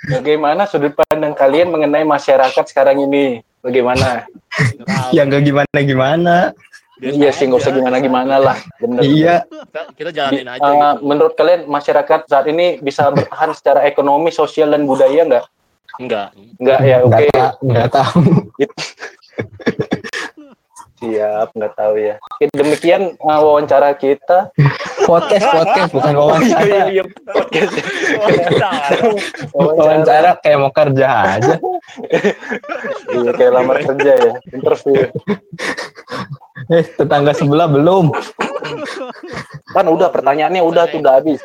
Bagaimana 0.05 0.69
sudut 0.69 0.93
pandang 0.93 1.33
kalian 1.33 1.73
mengenai 1.73 2.05
masyarakat 2.05 2.65
sekarang 2.69 3.01
ini? 3.09 3.41
Bagaimana? 3.65 4.29
Nggak 4.53 4.85
tahu. 4.85 5.09
Ya 5.17 5.21
nggak 5.25 5.43
gimana 5.45 5.77
gimana. 5.81 6.35
Biasa 6.95 7.15
Iya 7.17 7.29
sih, 7.29 7.43
nggak 7.45 7.59
usah 7.59 7.69
aja. 7.69 7.77
gimana-gimana 7.77 8.35
lah. 8.37 8.57
Bener. 8.77 9.01
Iya. 9.01 9.35
Kita, 9.43 9.81
kita 9.91 10.09
jalanin 10.11 10.47
aja 10.47 10.61
Eh, 10.61 10.71
gitu. 10.71 11.03
menurut 11.03 11.33
kalian 11.33 11.61
masyarakat 11.65 12.19
saat 12.25 12.45
ini 12.45 12.79
bisa 12.79 13.11
bertahan 13.11 13.51
secara 13.51 13.83
ekonomi, 13.83 14.31
sosial 14.31 14.71
dan 14.71 14.83
budaya 14.83 15.21
nggak? 15.21 15.45
Enggak. 15.95 16.27
Nggak 16.55 16.79
ya, 16.81 16.97
oke. 17.01 17.11
Nggak 17.11 17.31
ta- 17.31 17.55
nggak 17.61 17.89
tahu. 17.89 18.19
Siap, 21.05 21.53
nggak 21.53 21.73
tahu 21.77 21.93
ya. 22.01 22.15
Oke, 22.17 22.49
Demikian 22.49 23.13
uh, 23.21 23.39
wawancara 23.45 23.93
kita. 23.93 24.49
Podcast 25.05 25.45
podcast 25.53 25.91
bukan 25.93 26.13
wawancara. 26.17 26.89
iya, 26.89 27.03
podcast. 27.29 27.73
Wawancara 29.53 30.41
kayak 30.41 30.57
mau 30.57 30.73
kerja 30.73 31.07
aja. 31.37 31.55
Iya, 33.13 33.31
kayak 33.37 33.51
lamar 33.53 33.85
kerja 33.85 34.11
ya, 34.17 34.33
interview. 34.49 35.05
Eh 36.73 36.83
tetangga 36.97 37.37
sebelah 37.37 37.69
belum. 37.69 38.09
Kan 39.77 39.85
udah 39.85 40.09
pertanyaannya 40.09 40.65
udah 40.65 40.89
tuh 40.89 41.05
udah 41.05 41.21
habis. 41.21 41.37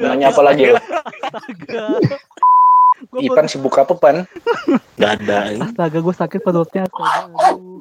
Nanya 0.00 0.32
apa 0.32 0.40
lagi? 0.40 0.72
Gua 3.08 3.20
Ipan 3.22 3.46
sibuk 3.46 3.76
apa 3.78 3.94
pan? 3.94 4.26
Nggak 4.98 5.12
ada. 5.22 5.38
Astaga, 5.70 5.98
gue 6.02 6.14
sakit 6.16 6.40
perutnya. 6.42 6.82
Astaga, 6.88 7.30
aduh. 7.54 7.78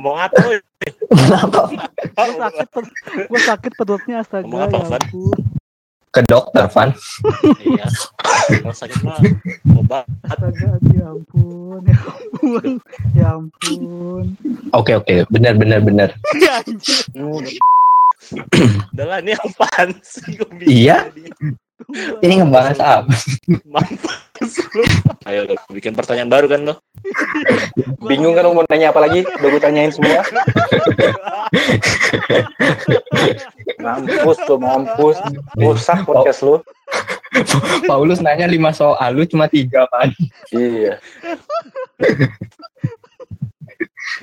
Ngomong 0.00 0.16
apa? 0.16 0.40
woy? 0.48 0.58
Kenapa? 1.12 1.60
Gue 1.68 2.32
sakit, 2.40 2.66
gua 3.28 3.40
sakit 3.44 3.72
perutnya. 3.76 4.24
Astaga, 4.24 4.48
Ngomong 4.48 4.64
apa, 4.64 4.76
ya 4.80 4.88
Van? 4.88 5.04
Ke 6.08 6.20
dokter 6.24 6.64
Van. 6.72 6.88
Iya. 7.60 7.86
Kalau 8.64 8.72
sakit 8.80 8.96
mah 9.04 9.20
obat. 9.76 10.08
Astaga, 10.24 10.80
ya 10.88 11.04
ampun. 11.12 11.84
Ya 11.84 12.00
ampun. 12.00 12.70
Ya 13.12 13.28
ampun. 13.36 14.24
Oke 14.72 14.96
oke 14.96 15.28
benar 15.28 15.60
benar 15.60 15.84
benar. 15.84 16.16
Ya 16.40 16.64
anjir. 16.64 17.04
Udah 18.96 19.04
lah, 19.04 19.20
ini 19.20 19.36
apaan 19.36 20.00
sih? 20.00 20.40
Iya. 20.64 21.12
Ini 22.24 22.42
ngebahas 22.42 22.78
apa? 22.78 23.14
Mampus 23.66 24.52
lu. 24.74 24.82
Ayo, 25.26 25.46
udah 25.46 25.56
bikin 25.72 25.92
pertanyaan 25.94 26.30
baru 26.30 26.46
kan 26.48 26.60
lo? 26.64 26.74
Bingung 28.08 28.34
kan 28.34 28.46
lu 28.46 28.56
mau 28.56 28.64
nanya 28.66 28.94
apa 28.94 29.00
lagi? 29.04 29.26
Udah 29.26 29.48
gue 29.50 29.62
tanyain 29.62 29.92
semua. 29.92 30.22
Mampus 33.80 34.38
tuh, 34.46 34.58
mampus. 34.58 35.16
Rusak 35.56 36.06
podcast 36.06 36.40
lu. 36.44 36.62
Paulus 37.86 38.18
nanya 38.18 38.50
lima 38.50 38.74
soal, 38.74 39.14
lu 39.14 39.22
cuma 39.22 39.46
tiga 39.46 39.86
Van. 39.94 40.10
Iya. 40.50 40.98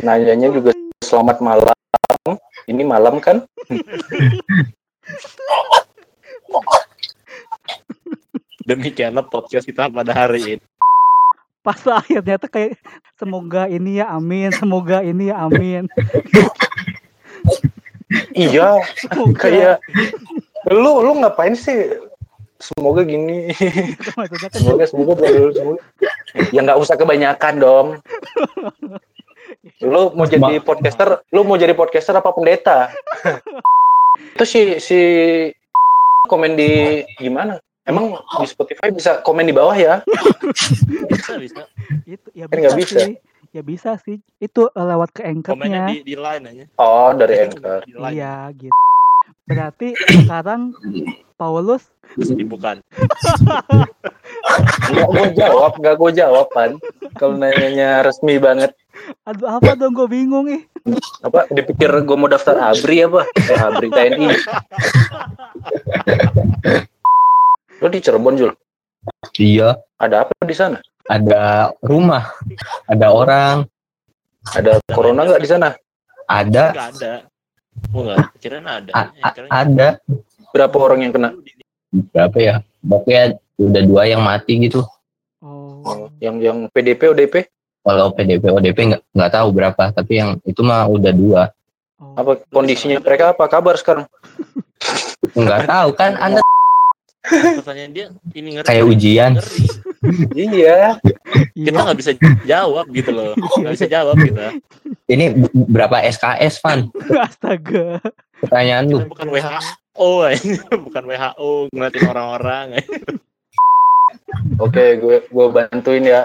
Nanyanya 0.04 0.52
juga 0.52 0.76
selamat 1.00 1.40
malam. 1.40 1.78
Ini 2.68 2.84
malam 2.84 3.24
kan? 3.24 3.48
Demikianlah 8.68 9.24
podcast 9.24 9.64
kita 9.64 9.88
pada 9.88 10.12
hari 10.12 10.60
ini. 10.60 10.66
Pas 11.64 11.80
akhirnya 11.88 12.36
tuh 12.36 12.52
kayak 12.52 12.76
semoga 13.16 13.72
ini 13.72 14.04
ya 14.04 14.12
amin, 14.12 14.52
semoga 14.52 15.00
ini 15.00 15.32
ya 15.32 15.48
amin. 15.48 15.88
Iya, 18.32 18.80
Semoga 19.04 19.36
kayak 19.36 19.76
lu 20.72 21.04
lu 21.04 21.12
ngapain 21.20 21.52
sih? 21.60 21.92
Semoga 22.56 23.04
gini. 23.04 23.52
maksudnya 24.16 24.48
kan 24.48 24.52
Semoga 24.56 24.86
semoga 24.88 25.24
semoga. 25.28 25.52
semoga. 25.52 25.82
Ya 26.56 26.60
nggak 26.64 26.80
usah 26.80 26.96
kebanyakan 26.96 27.54
dong. 27.60 27.88
Lu 29.84 30.16
mau 30.16 30.24
jadi 30.24 30.64
podcaster, 30.64 31.20
lu 31.36 31.44
mau 31.44 31.60
jadi 31.60 31.76
podcaster 31.76 32.16
apa 32.16 32.32
pendeta? 32.32 32.96
Itu 34.40 34.44
si 34.48 34.80
si 34.80 35.00
komen 36.32 36.56
di 36.56 37.04
gimana? 37.20 37.60
Emang 37.88 38.20
di 38.44 38.48
Spotify 38.52 38.92
bisa 38.92 39.24
komen 39.24 39.48
di 39.48 39.56
bawah 39.56 39.72
ya? 39.72 40.04
Bisa 41.08 41.40
bisa. 41.40 41.64
Itu 42.04 42.28
ya 42.36 42.52
Kan 42.52 42.76
bisa, 42.76 43.00
sih. 43.00 43.16
Ya 43.56 43.62
bisa 43.64 43.96
sih. 44.04 44.20
Itu 44.44 44.68
eh, 44.68 44.86
lewat 44.86 45.16
ke 45.16 45.24
Komennya 45.24 45.40
anchor-nya. 45.40 45.84
di 45.88 45.98
di 46.04 46.16
line 46.20 46.44
aja. 46.52 46.66
Oh, 46.76 47.16
dari 47.16 47.48
Anchor. 47.48 47.88
Iya, 47.88 48.52
gitu. 48.60 48.76
Berarti 49.48 49.96
sekarang 50.28 50.76
Paulus 51.40 51.88
Bukan. 52.20 52.84
Enggak 54.92 55.08
gue 55.12 55.28
jawab, 55.36 55.72
enggak 55.80 55.96
gue 56.00 56.12
jawab, 56.16 56.48
Pan. 56.52 56.72
Kalau 57.16 57.36
nanyanya 57.36 58.04
resmi 58.04 58.40
banget. 58.40 58.72
aduh 59.24 59.62
apa 59.62 59.78
dong 59.78 59.94
gue 59.94 60.08
bingung 60.10 60.50
ih. 60.50 60.66
Apa 61.22 61.46
dipikir 61.54 61.88
gue 61.94 62.18
mau 62.18 62.28
daftar 62.28 62.58
ABRI 62.74 63.06
apa? 63.06 63.22
Eh, 63.38 63.60
ABRI 63.60 63.88
TNI. 63.94 64.28
Lu 67.88 67.96
di 67.96 68.04
Cirebon, 68.04 68.36
Jul? 68.36 68.52
Iya, 69.40 69.80
Ada 69.96 70.28
apa 70.28 70.36
di 70.44 70.52
sana? 70.52 70.76
ada 71.08 71.72
rumah, 71.80 72.36
ada 72.84 73.08
orang, 73.08 73.64
Ada 74.52 74.84
corona 74.92 75.24
nggak 75.24 75.40
di 75.40 75.48
sana? 75.48 75.72
ada, 76.28 76.76
Enggak 76.76 76.90
ada. 76.92 77.14
Oh 77.96 78.04
enggak, 78.04 78.28
kirain 78.44 78.68
ada. 78.68 78.92
a- 78.92 79.12
a- 79.24 79.32
kirain- 79.32 79.52
ada. 79.56 79.88
Berapa 80.52 80.76
orang 80.76 81.00
yang 81.00 81.14
kena? 81.16 81.30
Berapa 82.12 82.36
ya? 82.36 82.56
Pokoknya 82.84 83.24
udah 83.56 83.82
dua 83.88 84.04
yang 84.04 84.20
mati 84.20 84.60
gitu. 84.60 84.84
Oh. 85.40 85.80
Oh, 85.80 86.12
yang 86.20 86.44
yang 86.44 86.68
PDP, 86.68 87.08
ODP? 87.08 87.48
Kalau 87.88 88.12
PDP, 88.12 88.52
ODP 88.52 88.78
nggak 88.92 89.02
nggak 89.16 89.32
tahu 89.32 89.48
berapa, 89.56 89.84
tapi 89.96 90.20
yang 90.20 90.36
itu 90.44 90.60
mah 90.60 90.92
udah 90.92 91.14
dua. 91.16 91.42
oh. 92.04 92.20
Apa 92.20 92.36
kondisinya 92.52 93.00
mereka 93.00 93.32
apa 93.32 93.48
kabar 93.48 93.80
sekarang? 93.80 94.12
Nggak 95.32 95.64
tahu 95.64 95.90
kan? 95.96 96.20
Anda 96.20 96.44
Pertanyaan 97.30 97.92
dia 97.92 98.06
ini 98.32 98.50
ngeri. 98.56 98.66
kayak 98.66 98.86
ujian. 98.86 99.32
Ngeri. 99.36 99.66
Iya. 100.34 101.02
Kita 101.52 101.78
nggak 101.78 101.98
bisa 101.98 102.12
jawab 102.44 102.86
gitu 102.90 103.12
loh. 103.12 103.34
Nggak 103.58 103.74
bisa 103.74 103.86
jawab 103.88 104.16
kita. 104.16 104.56
Ini 105.08 105.26
berapa 105.68 106.00
SKS, 106.02 106.60
Van? 106.60 106.88
Astaga. 107.18 108.00
Pertanyaan 108.38 108.84
lu. 108.88 108.98
Bukan 109.06 109.28
WHO, 109.28 110.10
ini 110.32 110.56
bukan 110.78 111.04
WHO 111.04 111.50
ngeliatin 111.72 112.04
orang-orang. 112.06 112.66
Oke, 114.58 114.98
gue 114.98 115.18
gue 115.24 115.46
bantuin 115.50 116.04
ya. 116.04 116.22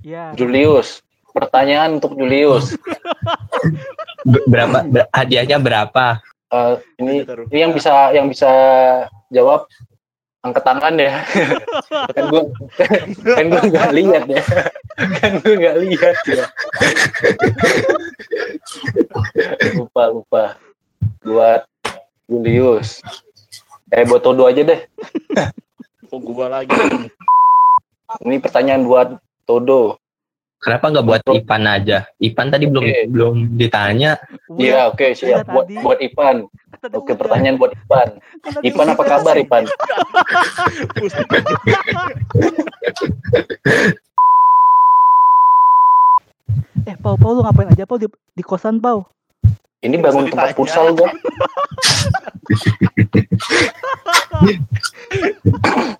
Ya. 0.00 0.32
Julius. 0.32 1.04
Pertanyaan 1.30 2.00
untuk 2.00 2.16
Julius. 2.16 2.74
Ber- 4.24 4.46
berapa 4.48 4.78
ber- 4.82 5.10
hadiahnya 5.12 5.60
berapa? 5.60 6.18
Eh, 6.50 6.74
ini 6.98 7.22
ini 7.46 7.58
yang 7.60 7.70
bisa 7.70 8.10
yang 8.10 8.26
bisa 8.26 8.50
jawab 9.30 9.70
angkat 10.40 10.64
tangan 10.64 10.94
ya. 10.96 11.20
kan 12.16 12.24
gue 12.32 12.42
kan 13.24 13.44
gue 13.48 13.62
nggak 13.70 13.92
lihat 13.92 14.24
ya. 14.28 14.42
kan 15.20 15.32
gue 15.40 15.54
nggak 15.56 15.76
lihat 15.84 16.16
ya. 16.28 16.44
lupa 19.76 20.02
lupa. 20.08 20.44
Buat 21.24 21.68
Julius. 22.30 23.04
Eh 23.90 24.06
buat 24.06 24.22
Todo 24.22 24.46
aja 24.46 24.62
deh. 24.62 24.80
Kok 26.10 26.26
gua 26.26 26.50
lagi? 26.50 26.74
Ini 28.26 28.42
pertanyaan 28.42 28.86
buat 28.86 29.08
Todo. 29.46 29.98
Kenapa 30.60 30.92
nggak 30.92 31.06
buat 31.08 31.22
Ipan 31.24 31.64
aja? 31.64 32.04
Ipan 32.20 32.52
tadi 32.52 32.68
belum 32.68 32.84
Oke. 32.84 33.08
belum 33.08 33.34
ditanya. 33.56 34.20
Iya, 34.60 34.92
oke 34.92 35.16
siap. 35.16 35.48
Udah 35.48 35.48
Buat 35.48 35.66
tadi. 35.66 35.80
buat 35.80 35.98
Ipan. 36.04 36.36
Oke, 36.92 37.12
udah. 37.12 37.16
pertanyaan 37.16 37.56
buat 37.56 37.72
Ipan. 37.72 38.08
Tadi 38.44 38.68
Ipan 38.68 38.86
apa 38.92 39.02
kabar 39.08 39.34
Ipan? 39.40 39.64
Eh, 46.88 46.96
Pau, 46.96 47.16
Pau 47.20 47.36
lu 47.36 47.44
ngapain 47.44 47.68
aja, 47.68 47.84
Pau 47.84 48.00
di, 48.00 48.08
di 48.08 48.42
kosan, 48.42 48.80
Pau? 48.80 49.04
Ini 49.80 49.96
bangun 49.96 50.28
tempat 50.28 50.52
futsal 50.52 50.92
gue. 50.92 51.08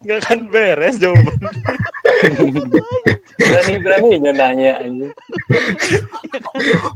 Nggak 0.01 0.21
kan 0.25 0.39
beres 0.49 0.97
jawaban. 0.97 1.37
Berani 3.41 3.75
beraninya 3.81 4.33
nanya 4.37 4.73
aja. 4.81 5.09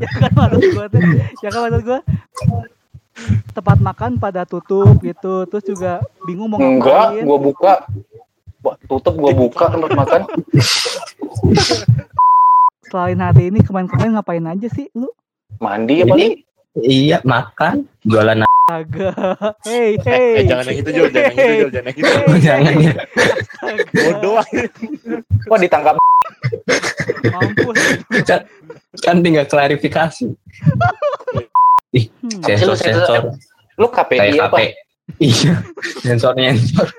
ya 0.00 0.08
kan 0.20 0.30
maksud 0.36 0.60
gua 0.72 0.86
tuh, 0.92 1.00
ya 1.40 1.48
kan 1.50 1.60
maksud 1.68 1.82
gua 1.84 2.00
tempat 3.54 3.78
makan 3.78 4.10
pada 4.18 4.42
tutup 4.44 4.98
gitu, 5.00 5.46
terus 5.48 5.64
juga 5.64 6.02
bingung 6.26 6.50
mau 6.50 6.58
Enggak, 6.60 7.14
ngapain. 7.14 7.24
gua 7.24 7.38
buka. 7.38 7.74
Wah, 8.64 8.76
tutup 8.88 9.14
gua 9.20 9.32
buka 9.32 9.64
tempat 9.72 9.90
makan. 9.92 10.20
Selain 12.88 13.18
hari 13.20 13.50
ini 13.50 13.60
kemarin-kemarin 13.64 14.12
ngapain 14.16 14.44
aja 14.46 14.68
sih 14.70 14.86
lu? 14.94 15.08
Mandi 15.58 16.02
apa 16.02 16.14
nih? 16.18 16.32
iya 16.82 17.22
makan, 17.22 17.86
jualan 18.02 18.42
Agak. 18.64 19.12
Hey, 19.60 20.00
hey. 20.00 20.40
eh, 20.40 20.44
jangan 20.48 20.64
yang 20.72 20.78
itu 20.80 20.90
Jul, 20.96 21.08
jangan 21.12 21.36
yang 21.36 21.36
itu 21.36 21.52
Jul, 21.60 21.68
jangan 21.68 21.84
yang 21.84 21.98
itu. 22.00 22.08
Hey, 22.08 22.40
Jangan 22.40 22.64
hey. 22.64 22.86
ya. 22.88 22.94
Bodoh. 23.92 24.34
Wah, 25.52 25.58
ditangkap. 25.60 25.94
Mampus. 27.28 27.76
kan, 28.24 28.40
kan 29.04 29.16
tinggal 29.20 29.44
klarifikasi. 29.48 30.26
Hmm. 31.94 32.42
Sensor 32.42 32.74
sensor 32.74 33.38
Lu 33.78 33.86
KPI 33.86 34.34
kayak 34.34 34.50
apa? 34.50 34.74
Iya, 35.22 35.62
sensor 36.02 36.34
sensor. 36.34 36.90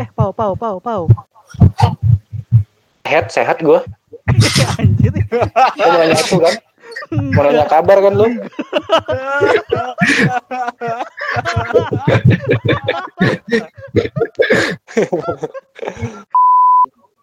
Eh, 0.00 0.08
Pau, 0.16 0.32
Pau, 0.32 0.56
Pau, 0.56 0.80
Pau. 0.80 1.12
Sehat, 3.04 3.28
sehat 3.28 3.60
gua. 3.60 3.84
Anjir. 4.80 5.12
Lu 5.12 5.88
mau 5.92 6.00
nanya 6.00 6.16
itu 6.16 6.40
kan? 6.40 6.56
Mau 7.08 7.42
nanya 7.42 7.64
kabar 7.66 7.98
kan 8.04 8.12
lu? 8.14 8.28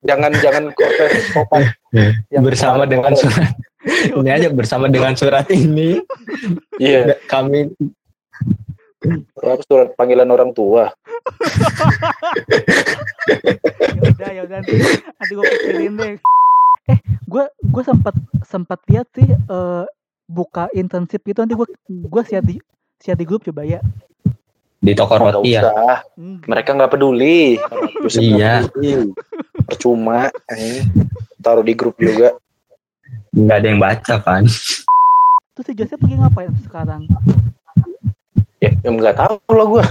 jangan 0.08 0.32
jangan 0.42 0.64
sopan. 1.32 1.64
Yang 2.34 2.44
bersama 2.44 2.84
dengan 2.90 3.14
surat. 3.14 3.54
Ini 3.88 4.30
aja 4.34 4.50
bersama 4.52 4.86
dengan 4.92 5.14
surat 5.16 5.48
ini. 5.54 6.02
Iya, 6.82 7.16
kami. 7.30 7.72
Apa 9.40 9.64
surat 9.64 9.94
panggilan 9.96 10.28
orang 10.28 10.52
tua. 10.52 10.92
ya 13.96 14.10
udah 14.12 14.30
ya 14.34 14.42
udah. 14.44 14.58
Nanti, 14.60 14.76
nanti 15.16 15.32
gue 15.32 15.46
pikirin 15.46 15.94
deh 15.96 16.18
eh 16.88 17.00
gue 17.28 17.44
gue 17.52 17.84
sempat 17.84 18.16
sempat 18.48 18.80
lihat 18.88 19.08
sih 19.16 19.28
eh, 19.28 19.86
buka 20.28 20.68
internship 20.76 21.24
gitu 21.24 21.44
nanti 21.44 21.56
gue 21.56 21.68
gue 21.88 22.22
share 22.24 22.44
di 22.44 22.56
share 23.00 23.20
di 23.20 23.26
grup 23.28 23.44
coba 23.44 23.64
ya 23.68 23.80
di 24.78 24.94
toko 24.94 25.18
Nggak 25.18 25.42
roti 25.42 25.58
ya. 25.58 25.74
Mereka 26.46 26.70
nggak 26.78 26.92
peduli. 26.94 27.58
Iya. 28.14 28.70
peduli. 28.70 29.10
Percuma. 29.66 30.30
anjing. 30.54 30.86
Taruh 31.42 31.66
di 31.66 31.74
grup 31.74 31.98
juga. 31.98 32.38
nggak 33.34 33.58
ada 33.62 33.68
yang 33.70 33.80
baca 33.80 34.16
kan 34.20 34.44
terus 35.54 35.66
si 35.66 35.74
Joseph 35.74 36.00
pergi 36.02 36.16
ngapain 36.18 36.54
sekarang 36.66 37.06
Ya, 38.58 38.74
ya 38.82 38.90
nggak 38.90 39.22
tahu 39.22 39.38
lah 39.54 39.66
gua. 39.70 39.86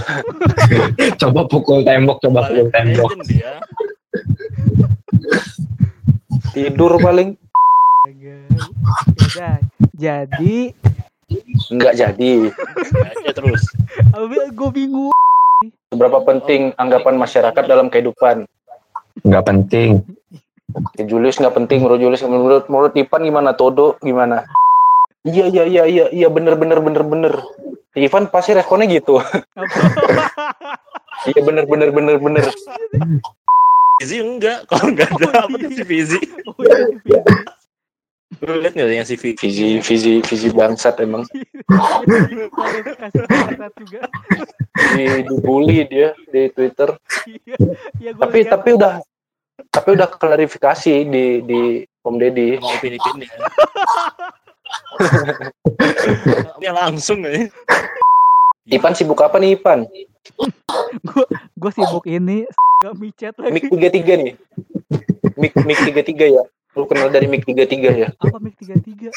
coba 1.23 1.47
pukul 1.47 1.87
tembok 1.87 2.19
coba 2.19 2.51
pukul 2.51 2.67
tembok. 2.67 3.15
Tidur 6.53 6.97
paling. 7.01 7.37
Jadi. 9.97 10.71
Nggak 11.73 11.93
jadi. 11.97 12.33
Aja 13.03 13.31
terus. 13.35 13.63
gue 14.53 14.69
bingung. 14.71 15.13
Seberapa 15.91 16.21
penting 16.23 16.71
anggapan 16.77 17.15
masyarakat 17.17 17.63
dalam 17.65 17.87
kehidupan? 17.89 18.45
nggak 19.25 19.45
penting. 19.49 20.05
Ya, 20.99 21.03
Julius 21.09 21.41
nggak 21.41 21.57
penting 21.57 21.81
menurut 21.81 21.97
Julius 21.97 22.21
menurut 22.21 22.65
menurut 22.69 22.93
Ivan 22.93 23.21
gimana? 23.25 23.49
Todo 23.57 23.97
gimana? 24.03 24.45
Iya 25.25 25.49
iya 25.49 25.63
iya 25.65 25.83
iya 25.89 26.05
iya 26.13 26.27
bener 26.29 26.53
bener 26.53 26.79
bener 26.83 27.01
bener. 27.01 27.33
Ivan 27.97 28.29
pasti 28.29 28.53
responnya 28.53 28.85
gitu. 28.85 29.17
Iya 31.25 31.41
bener 31.41 31.65
bener 31.65 31.89
bener 31.89 32.15
bener 32.21 32.45
Fizi 33.97 34.21
enggak, 34.21 34.63
kalau 34.69 34.93
enggak 34.93 35.09
ada 35.09 35.25
Oh, 35.25 35.49
apa 35.49 35.57
iya. 35.57 35.65
tuh 35.65 35.71
si 35.73 35.83
Fizi? 35.83 36.19
oh, 36.49 36.53
iya, 36.61 36.77
iya. 37.01 37.19
Lu 38.43 38.53
lihat 38.61 38.73
nggak 38.77 38.93
yang 38.93 39.07
si 39.09 39.15
Fizi? 39.17 39.41
visi 39.41 39.81
visi 39.81 40.13
visi 40.21 40.47
bangsat 40.53 41.01
emang 41.01 41.25
juga 43.81 44.05
di 44.93 45.05
dibully 45.25 45.87
dia 45.89 46.11
di 46.29 46.51
Twitter 46.53 46.91
Iya, 47.25 47.55
iya, 47.97 48.11
gua 48.13 48.27
tapi 48.27 48.39
tapi 48.45 48.69
udah 48.77 48.93
tapi 49.73 49.89
udah 49.97 50.07
klarifikasi 50.11 50.93
di 51.09 51.41
di 51.43 51.61
Om 52.05 52.15
Deddy. 52.21 52.61
sama 52.61 52.71
Upin 52.77 52.93
Ipin 52.95 53.15
ya. 53.25 53.31
Dia 56.61 56.71
langsung 56.71 57.25
ya. 57.25 57.49
Ipan 58.69 58.93
sibuk 58.93 59.19
apa 59.19 59.41
nih 59.41 59.57
Ipan? 59.57 59.83
Gue 61.57 61.71
sibuk 61.73 62.05
ini 62.05 62.45
gak 62.77 62.93
micet 62.95 63.33
Mik 63.35 63.73
lagi. 63.73 63.89
33 63.89 64.21
nih. 64.21 64.33
Mik 65.35 65.53
Mik 65.59 65.79
33 65.83 66.27
ya. 66.29 66.43
Lu 66.77 66.85
kenal 66.85 67.09
dari 67.09 67.25
Mik 67.25 67.43
33 67.43 67.65
ya? 67.95 68.09
Apa 68.15 68.37
mic 68.37 68.53
33? 68.53 69.09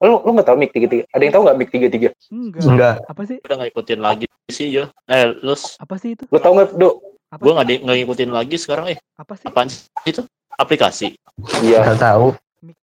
Lu 0.00 0.20
lu 0.20 0.30
enggak 0.32 0.46
tahu 0.48 0.56
Mik 0.56 0.72
33? 0.72 1.04
Ada 1.06 1.22
yang 1.22 1.32
tahu 1.32 1.42
enggak 1.44 1.58
Mik 1.58 1.70
33? 1.70 2.32
Enggak. 2.32 2.62
Enggak. 2.64 2.94
Apa 3.04 3.22
sih? 3.24 3.36
Udah 3.40 3.56
nggak 3.60 3.70
ikutin 3.70 4.00
lagi 4.00 4.24
sih 4.48 4.68
yo. 4.72 4.84
Eh, 5.04 5.24
lu 5.36 5.52
Apa 5.52 5.94
sih 5.96 6.16
itu? 6.16 6.24
Lu 6.28 6.38
tahu 6.38 6.52
enggak, 6.56 6.70
Dok? 6.74 6.94
Gue 7.32 7.52
nggak 7.54 7.68
ngikutin 7.80 8.28
lagi 8.28 8.56
sekarang 8.56 8.92
eh 8.92 8.98
Apa 9.16 9.40
sih? 9.40 9.48
apaan 9.48 9.64
sih 9.64 9.88
itu 10.04 10.20
aplikasi 10.52 11.16
Iya. 11.60 11.80
Enggak 11.82 12.00
tahu. 12.02 12.26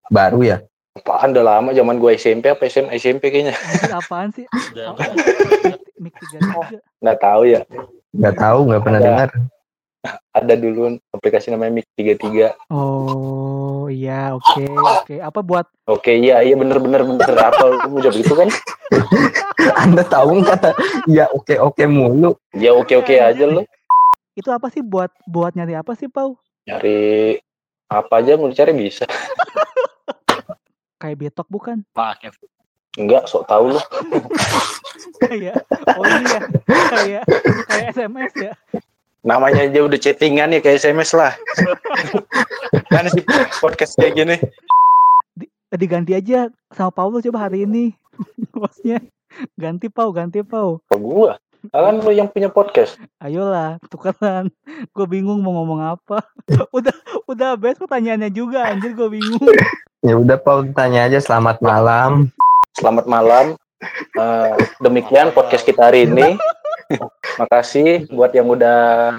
Baru 0.10 0.42
ya. 0.42 0.62
Apaan 0.96 1.32
udah 1.32 1.46
lama 1.48 1.70
zaman 1.72 1.98
gua 1.98 2.12
SMP 2.12 2.50
apa 2.50 2.66
SM, 2.66 2.90
SMP 2.92 3.30
kayaknya. 3.30 3.54
Apaan 3.90 4.34
sih? 4.34 4.46
Udah- 4.74 4.98
Mic 5.98 6.14
33. 6.18 6.82
Enggak 6.98 7.18
tahu 7.20 7.42
ya. 7.46 7.62
Enggak 8.10 8.36
tahu, 8.38 8.60
enggak 8.66 8.82
pernah 8.82 9.00
dengar. 9.00 9.30
Ada 10.32 10.56
dulu 10.56 10.96
aplikasi 11.12 11.52
namanya 11.52 11.84
Mik 11.84 11.88
33. 12.00 12.72
Oh 12.72 13.92
iya 13.92 14.32
oke 14.32 14.64
oke. 14.72 15.16
Apa 15.20 15.40
buat 15.44 15.68
Oke, 15.90 16.16
iya 16.16 16.40
iya 16.40 16.56
bener 16.56 16.80
bener 16.80 17.04
bener 17.04 17.36
apa 17.36 17.60
lu 17.68 17.76
mau 17.92 18.00
jawab 18.00 18.16
gitu 18.16 18.34
kan? 18.38 18.48
Anda 19.84 20.08
tahu 20.08 20.40
kata 20.46 20.72
ya 21.12 21.28
oke 21.36 21.60
oke 21.60 21.84
mulu. 21.84 22.40
Ya 22.56 22.72
oke 22.72 22.96
oke 22.96 23.12
aja 23.20 23.44
lu. 23.44 23.66
itu 24.40 24.48
apa 24.56 24.72
sih 24.72 24.80
buat 24.80 25.12
buat 25.28 25.52
nyari 25.52 25.76
apa 25.76 26.00
sih 26.00 26.08
Pau? 26.08 26.40
Nyari 26.64 27.36
apa 27.92 28.24
aja 28.24 28.40
mau 28.40 28.48
dicari 28.48 28.72
bisa. 28.72 29.04
Kayak 31.02 31.28
betok 31.28 31.48
bukan? 31.52 31.84
pakai 31.92 32.32
Enggak, 32.96 33.28
sok 33.28 33.46
tahu 33.52 33.76
lu. 33.76 33.82
Kayak 35.24 35.68
oh 36.00 36.04
iya 36.08 36.40
kayak 36.90 37.24
kayak 37.68 37.88
SMS 37.92 38.34
ya. 38.40 38.54
Namanya 39.20 39.68
aja 39.68 39.80
udah 39.84 40.00
chattingan 40.00 40.56
ya 40.56 40.60
kayak 40.64 40.80
SMS 40.80 41.12
lah. 41.12 41.36
kan 42.94 43.06
sih 43.12 43.24
podcast 43.60 44.00
kayak 44.00 44.16
gini. 44.16 44.36
Diganti 45.76 46.16
aja 46.16 46.48
sama 46.72 46.92
Paulus 46.96 47.28
coba 47.28 47.52
hari 47.52 47.68
ini. 47.68 47.92
Bosnya 48.56 49.04
ganti 49.60 49.92
Pau 49.92 50.16
ganti 50.16 50.40
Pau. 50.42 50.80
Apa 50.88 50.98
gua? 50.98 51.32
Kan 51.76 52.00
lu 52.00 52.16
yang 52.16 52.32
punya 52.32 52.48
podcast. 52.48 52.96
Ayolah 53.20 53.76
tukeran. 53.92 54.48
Gue 54.96 55.06
bingung 55.12 55.44
mau 55.44 55.52
ngomong 55.60 56.00
apa. 56.00 56.24
udah 56.78 56.96
udah 57.28 57.60
best 57.60 57.84
pertanyaannya 57.84 58.32
juga 58.32 58.72
anjir 58.72 58.96
gue 58.96 59.20
bingung. 59.20 59.44
Ya 60.00 60.16
udah 60.16 60.40
Paul 60.40 60.72
tanya 60.72 61.12
aja 61.12 61.20
selamat 61.20 61.60
malam. 61.60 62.32
Selamat 62.80 63.04
malam. 63.12 63.60
Eh, 64.16 64.56
demikian 64.80 65.36
podcast 65.36 65.68
kita 65.68 65.92
hari 65.92 66.08
ini. 66.08 66.40
Makasih 67.38 68.08
buat 68.10 68.32
yang 68.32 68.48
udah 68.48 69.12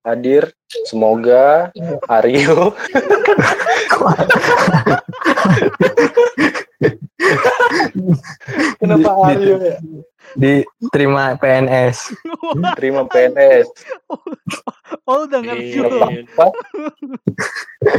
hadir. 0.00 0.48
Semoga 0.86 1.74
Aryo 2.06 2.70
Kenapa 8.78 9.10
Aryo 9.26 9.56
ya? 9.60 9.76
Diterima 10.32 11.34
PNS. 11.36 12.14
Terima 12.78 13.02
PNS. 13.04 13.66
Oh 15.04 15.26
udah 15.26 15.40
ngerti 15.42 15.74
Iya. 15.74 15.82
loh. 15.84 16.06
Apa? 16.06 16.46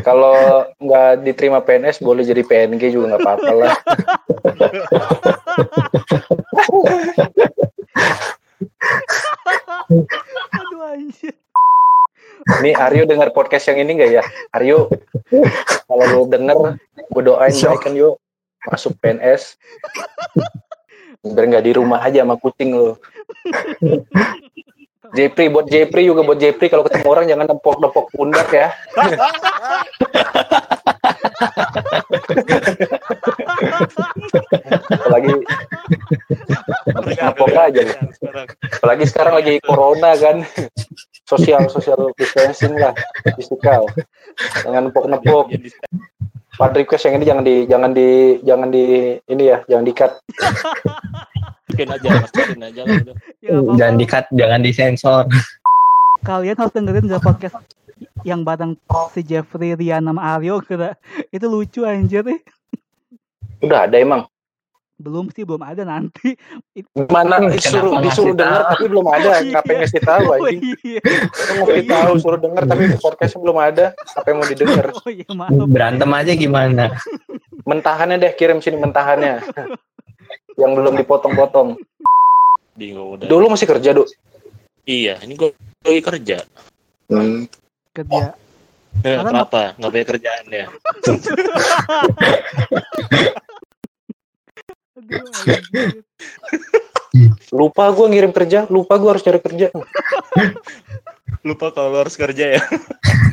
Kalau 0.02 0.38
nggak 0.80 1.12
diterima 1.22 1.60
PNS 1.60 2.00
boleh 2.00 2.24
jadi 2.24 2.42
PNG 2.42 2.90
juga 2.90 3.12
nggak 3.12 3.22
apa-apa 3.22 3.52
lah. 3.54 3.76
Aduh 10.58 10.82
anjir. 10.86 11.36
Nih 12.66 12.74
Aryo 12.74 13.06
dengar 13.06 13.30
podcast 13.34 13.70
yang 13.70 13.86
ini 13.86 14.02
nggak 14.02 14.12
ya? 14.12 14.24
Aryo, 14.58 14.90
kalau 15.86 16.06
lu 16.10 16.22
denger, 16.26 16.78
gue 16.98 17.22
doain 17.22 17.54
Shock. 17.54 17.78
baik 17.78 17.82
kan 17.86 17.94
yuk 17.94 18.18
masuk 18.66 18.98
PNS. 18.98 19.58
Biar 21.22 21.46
nggak 21.54 21.66
di 21.70 21.72
rumah 21.78 22.02
aja 22.02 22.26
sama 22.26 22.38
kucing 22.42 22.74
lu. 22.74 22.98
Jepri 25.12 25.52
buat 25.52 25.68
Jepri 25.68 26.08
juga 26.08 26.24
buat 26.24 26.40
Jepri 26.40 26.72
kalau 26.72 26.88
ketemu 26.88 27.08
orang 27.08 27.26
jangan 27.28 27.46
nempok-nempok 27.52 28.06
pundak 28.16 28.48
ya. 28.52 28.72
Apalagi 34.92 35.34
nempok 37.20 37.50
aja. 37.52 37.82
Apalagi 38.80 39.06
sekarang 39.08 39.34
lagi 39.36 39.60
corona 39.64 40.16
kan. 40.16 40.48
Sosial 41.28 41.72
social 41.72 42.12
distancing 42.20 42.76
lah, 42.76 42.92
fisikal. 43.40 43.88
Jangan 44.68 44.92
nempok-nempok. 44.92 45.48
Jadi, 45.56 45.72
Part 46.52 46.76
request 46.76 47.08
yang 47.08 47.16
ini 47.16 47.26
jangan 47.26 47.44
di 47.48 47.56
jangan 47.64 47.92
di 47.96 48.08
jangan 48.44 48.68
di 48.68 48.84
ini 49.32 49.44
ya, 49.48 49.64
jangan 49.72 49.86
di 49.88 49.94
cut. 49.96 50.12
Masukin 51.84 51.90
aja 51.90 52.08
masukin 52.22 52.62
aja 52.62 52.82
lah 52.84 52.96
udah. 53.02 53.16
Ya, 53.42 53.50
apa-apa. 53.58 53.74
Jangan 53.78 53.96
di-cut, 53.98 54.26
jangan 54.32 54.60
disensor. 54.62 55.24
Kalian 56.30 56.54
harus 56.54 56.74
dengerin 56.74 57.10
the 57.10 57.18
podcast 57.18 57.58
yang 58.22 58.46
bareng 58.46 58.78
si 59.10 59.22
Jeffrey, 59.26 59.74
Rian, 59.74 60.06
sama 60.06 60.38
Aryo 60.38 60.62
kira 60.62 60.94
itu 61.34 61.46
lucu 61.50 61.82
anjir 61.82 62.22
nih. 62.22 62.38
Udah 63.66 63.90
ada 63.90 63.98
emang. 63.98 64.30
Belum 65.02 65.34
sih 65.34 65.42
belum 65.42 65.66
ada 65.66 65.82
nanti. 65.82 66.38
Gimana 66.94 67.42
Hmm, 67.42 67.50
disuruh 67.50 67.98
disuruh 68.06 68.38
denger 68.38 68.62
tapi 68.70 68.86
belum 68.86 69.08
ada. 69.10 69.28
Oh, 69.34 69.42
iya. 69.42 69.50
Ngapain 69.58 69.78
ngasih 69.82 70.02
tahu 70.06 70.24
Oh 70.30 70.46
anjing? 70.46 70.62
iya. 70.86 71.02
Lu 71.02 71.62
ngasih 71.66 71.86
tahu 71.90 72.14
suruh 72.22 72.38
denger 72.38 72.64
tapi 72.70 72.84
podcastnya 73.02 73.40
belum 73.42 73.58
ada. 73.58 73.86
Apa 74.14 74.26
yang 74.30 74.38
mau 74.38 74.46
didengar? 74.46 74.86
Oh 74.94 75.10
iya. 75.10 75.26
Berantem 75.66 76.10
aja 76.14 76.32
gimana? 76.38 76.86
Mentahannya 77.66 78.22
deh 78.22 78.34
kirim 78.38 78.62
sini 78.62 78.78
mentahannya. 78.78 79.42
Yang 80.56 80.72
belum 80.74 80.96
dipotong-potong. 80.98 81.78
bingung 82.72 83.20
udah 83.20 83.28
Dulu 83.28 83.52
masih 83.52 83.68
kerja, 83.68 83.92
Duk. 83.92 84.08
iya 84.84 85.20
ini 85.22 85.36
gue 85.36 85.52
lagi 85.82 86.02
kerja 86.02 86.38
Hmm. 87.06 87.44
Kerja. 87.92 88.40
Eh, 89.04 89.20
Karena 89.20 89.44
kenapa 89.44 89.76
nggak 89.76 89.92
banyak 89.92 90.08
kerjaan 90.08 90.46
ya. 90.48 90.68
Lupa 97.52 97.92
gua 97.92 98.08
ngirim 98.08 98.32
kerja, 98.32 98.64
lupa 98.72 98.96
gua 98.96 99.16
harus 99.16 99.24
cari 99.24 99.40
kerja. 99.44 99.68
lupa 101.42 101.74
kalau 101.74 101.98
harus 101.98 102.14
kerja 102.16 102.54
ya 102.56 102.62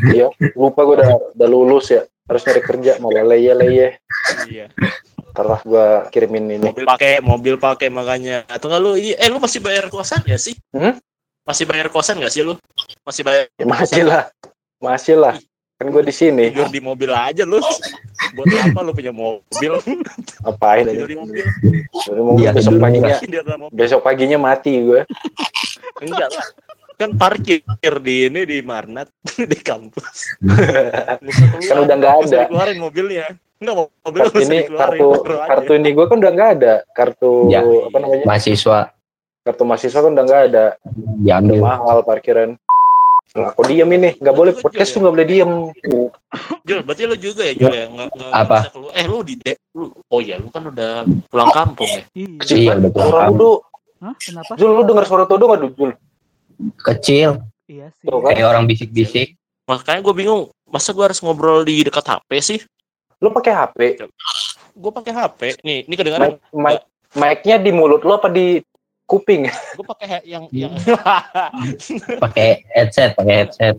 Iya, 0.09 0.26
lupa 0.57 0.81
gua 0.83 0.94
udah 0.98 1.11
udah 1.37 1.48
lulus 1.48 1.92
ya. 1.92 2.02
Harus 2.26 2.44
nyari 2.44 2.61
kerja, 2.61 2.92
malah 3.00 3.24
leye-leye. 3.24 3.96
iya 4.46 4.66
Lah 5.40 5.61
gua 5.62 5.87
kirimin 6.09 6.51
ini. 6.51 6.64
mobil 6.64 6.85
pakai 6.85 7.12
mobil 7.20 7.55
pakai 7.57 7.88
makanya 7.88 8.42
atau 8.46 8.66
nggak 8.66 8.81
lu 8.81 8.92
iya, 8.94 9.14
eh 9.16 9.27
lu 9.27 9.38
masih 9.38 9.59
bayar 9.59 9.87
kosan 9.87 10.22
ya 10.22 10.35
sih 10.35 10.59
Hmm? 10.70 10.98
masih 11.42 11.64
bayar 11.64 11.88
kosan 11.88 12.18
nggak 12.18 12.29
sih 12.29 12.42
lu 12.42 12.59
masih 13.01 13.22
bayar 13.22 13.46
Ya, 13.53 13.64
masih 13.64 14.03
lah. 14.03 14.22
Masih 14.79 15.14
lah. 15.14 15.35
Kan 15.74 15.88
gua 15.88 16.03
di 16.03 16.11
sini. 16.11 16.51
tidur 16.51 16.66
di 16.66 16.81
mobil 16.81 17.07
aja 17.09 17.42
lu 17.42 17.62
buat 18.29 18.46
apa 18.51 18.81
lu 18.81 18.90
punya 18.92 19.11
mobil 19.11 19.72
Ngapain 20.40 20.83
aja. 20.83 20.90
tidur 20.92 21.07
di 21.07 21.16
mobil 21.16 21.44
Dari 21.96 22.18
mobil 22.20 22.42
Iya, 22.42 22.51
besok 22.53 22.72
tidur 22.72 22.83
paginya 22.83 23.14
besok 23.70 24.01
paginya 24.03 24.38
mati 24.40 24.72
gue. 24.77 25.01
enggak 25.98 26.29
lah 26.29 26.46
kan 26.96 27.14
parkir 27.14 27.62
di 28.03 28.27
ini 28.27 28.42
di 28.42 28.59
Marnat 28.61 29.07
di 29.44 29.55
kampus 29.57 30.35
Kan 31.70 31.77
udah 31.79 31.94
nggak 31.94 32.14
ada. 32.27 32.40
keluarin 32.46 32.79
mobilnya 32.79 33.38
enggak 33.58 33.74
mau 33.74 33.86
mobil 34.00 34.20
Kartu 34.22 34.38
ini 34.40 34.58
kartu 34.66 35.08
kartu 35.24 35.72
ini 35.74 35.88
gue 35.90 36.04
kan 36.04 36.16
udah 36.16 36.32
nggak 36.32 36.50
ada. 36.54 36.74
Kartu 36.90 37.30
Ya. 37.48 37.60
apa 37.62 37.96
namanya? 37.96 38.24
Mahasiswa 38.24 38.78
Kartu 39.40 39.62
mahasiswa 39.64 39.98
kan 39.98 40.10
udah 40.12 40.24
nggak 40.24 40.42
ada. 40.46 40.64
diambil. 41.18 41.58
Mahal 41.60 41.98
parkiran. 42.02 42.50
Nah, 43.28 43.52
aku 43.52 43.60
diem 43.62 43.90
ini, 43.92 44.16
nggak 44.16 44.32
boleh 44.32 44.52
podcast 44.54 44.88
tuh 44.88 45.00
nggak 45.00 45.14
boleh 45.14 45.28
diem. 45.28 45.50
Jul, 46.64 46.80
berarti 46.80 47.02
lu 47.04 47.14
juga 47.14 47.42
ya 47.42 47.54
Jul 47.54 47.72
ya 47.72 47.84
nggak 47.86 48.08
nggak 48.10 48.30
Apa? 48.32 48.58
bisa 48.64 48.90
eh 48.94 49.04
lu 49.04 49.18
di 49.20 49.34
de- 49.36 49.60
lu 49.72 49.84
oh 50.02 50.18
ya 50.18 50.36
lu 50.36 50.48
kan 50.48 50.64
udah 50.64 51.04
pulang 51.26 51.50
kampung 51.50 51.86
ya 51.86 52.02
Iya. 52.14 52.28
Kecil 52.40 52.56
Iya, 52.56 52.68
kan? 52.68 52.76
udah 52.78 52.90
pulang 52.90 53.12
kampung. 53.26 53.58
Hah? 53.98 54.14
Kenapa? 54.16 54.52
Jul, 54.54 54.70
lu 54.70 54.82
dengar 54.82 55.04
suara 55.04 55.24
Todo 55.24 55.44
nggak? 55.44 55.60
Jul? 55.72 55.90
Kecil, 56.78 57.30
Iya 57.66 57.86
sih. 57.94 58.06
Kan? 58.06 58.32
kayak 58.32 58.48
orang 58.48 58.64
bisik-bisik. 58.64 59.28
makanya 59.64 60.00
gue 60.00 60.14
bingung 60.14 60.42
masa 60.64 60.90
gue 60.90 61.04
harus 61.04 61.20
ngobrol 61.20 61.60
di 61.60 61.84
dekat 61.84 62.00
HP 62.02 62.30
sih 62.40 62.58
Lu 63.18 63.28
pakai 63.28 63.52
HP. 63.52 63.78
gue 64.78 64.92
pakai 64.94 65.11
HP 65.11 65.40
nih 65.61 65.78
ini 65.85 65.94
kedengaran 65.94 66.38
Mic, 66.54 66.54
mic, 66.54 66.78
mic-nya 67.12 67.59
di 67.59 67.74
mulut 67.74 67.98
lu 68.00 68.14
apa 68.14 68.31
di 68.31 68.62
kuping? 69.04 69.50
gue 69.50 69.83
pakai 69.85 70.22
yang 70.22 70.46
yang 70.52 70.70
Pakai 72.22 72.62
headset, 72.70 73.18
pakai 73.18 73.35
headset. 73.42 73.74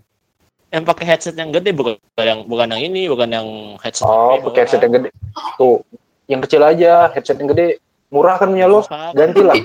yang 0.70 0.84
pakai 0.84 1.06
headset 1.08 1.34
yang 1.34 1.50
gede 1.50 1.72
bukan 1.72 1.96
yang 2.16 2.44
bukan 2.44 2.68
yang 2.68 2.84
ini 2.84 3.08
bukan 3.08 3.32
yang 3.32 3.48
headset 3.80 4.04
Oh, 4.04 4.36
yang 4.36 4.44
pakai 4.44 4.60
headset 4.62 4.82
yang 4.82 4.94
gede. 4.94 5.10
Tuh, 5.56 5.80
yang 6.28 6.42
kecil 6.44 6.62
aja, 6.62 7.08
headset 7.10 7.40
yang 7.40 7.48
gede. 7.48 7.80
Murah 8.10 8.36
kan 8.36 8.52
punya 8.52 8.68
lo? 8.68 8.84
Gantilah. 9.16 9.56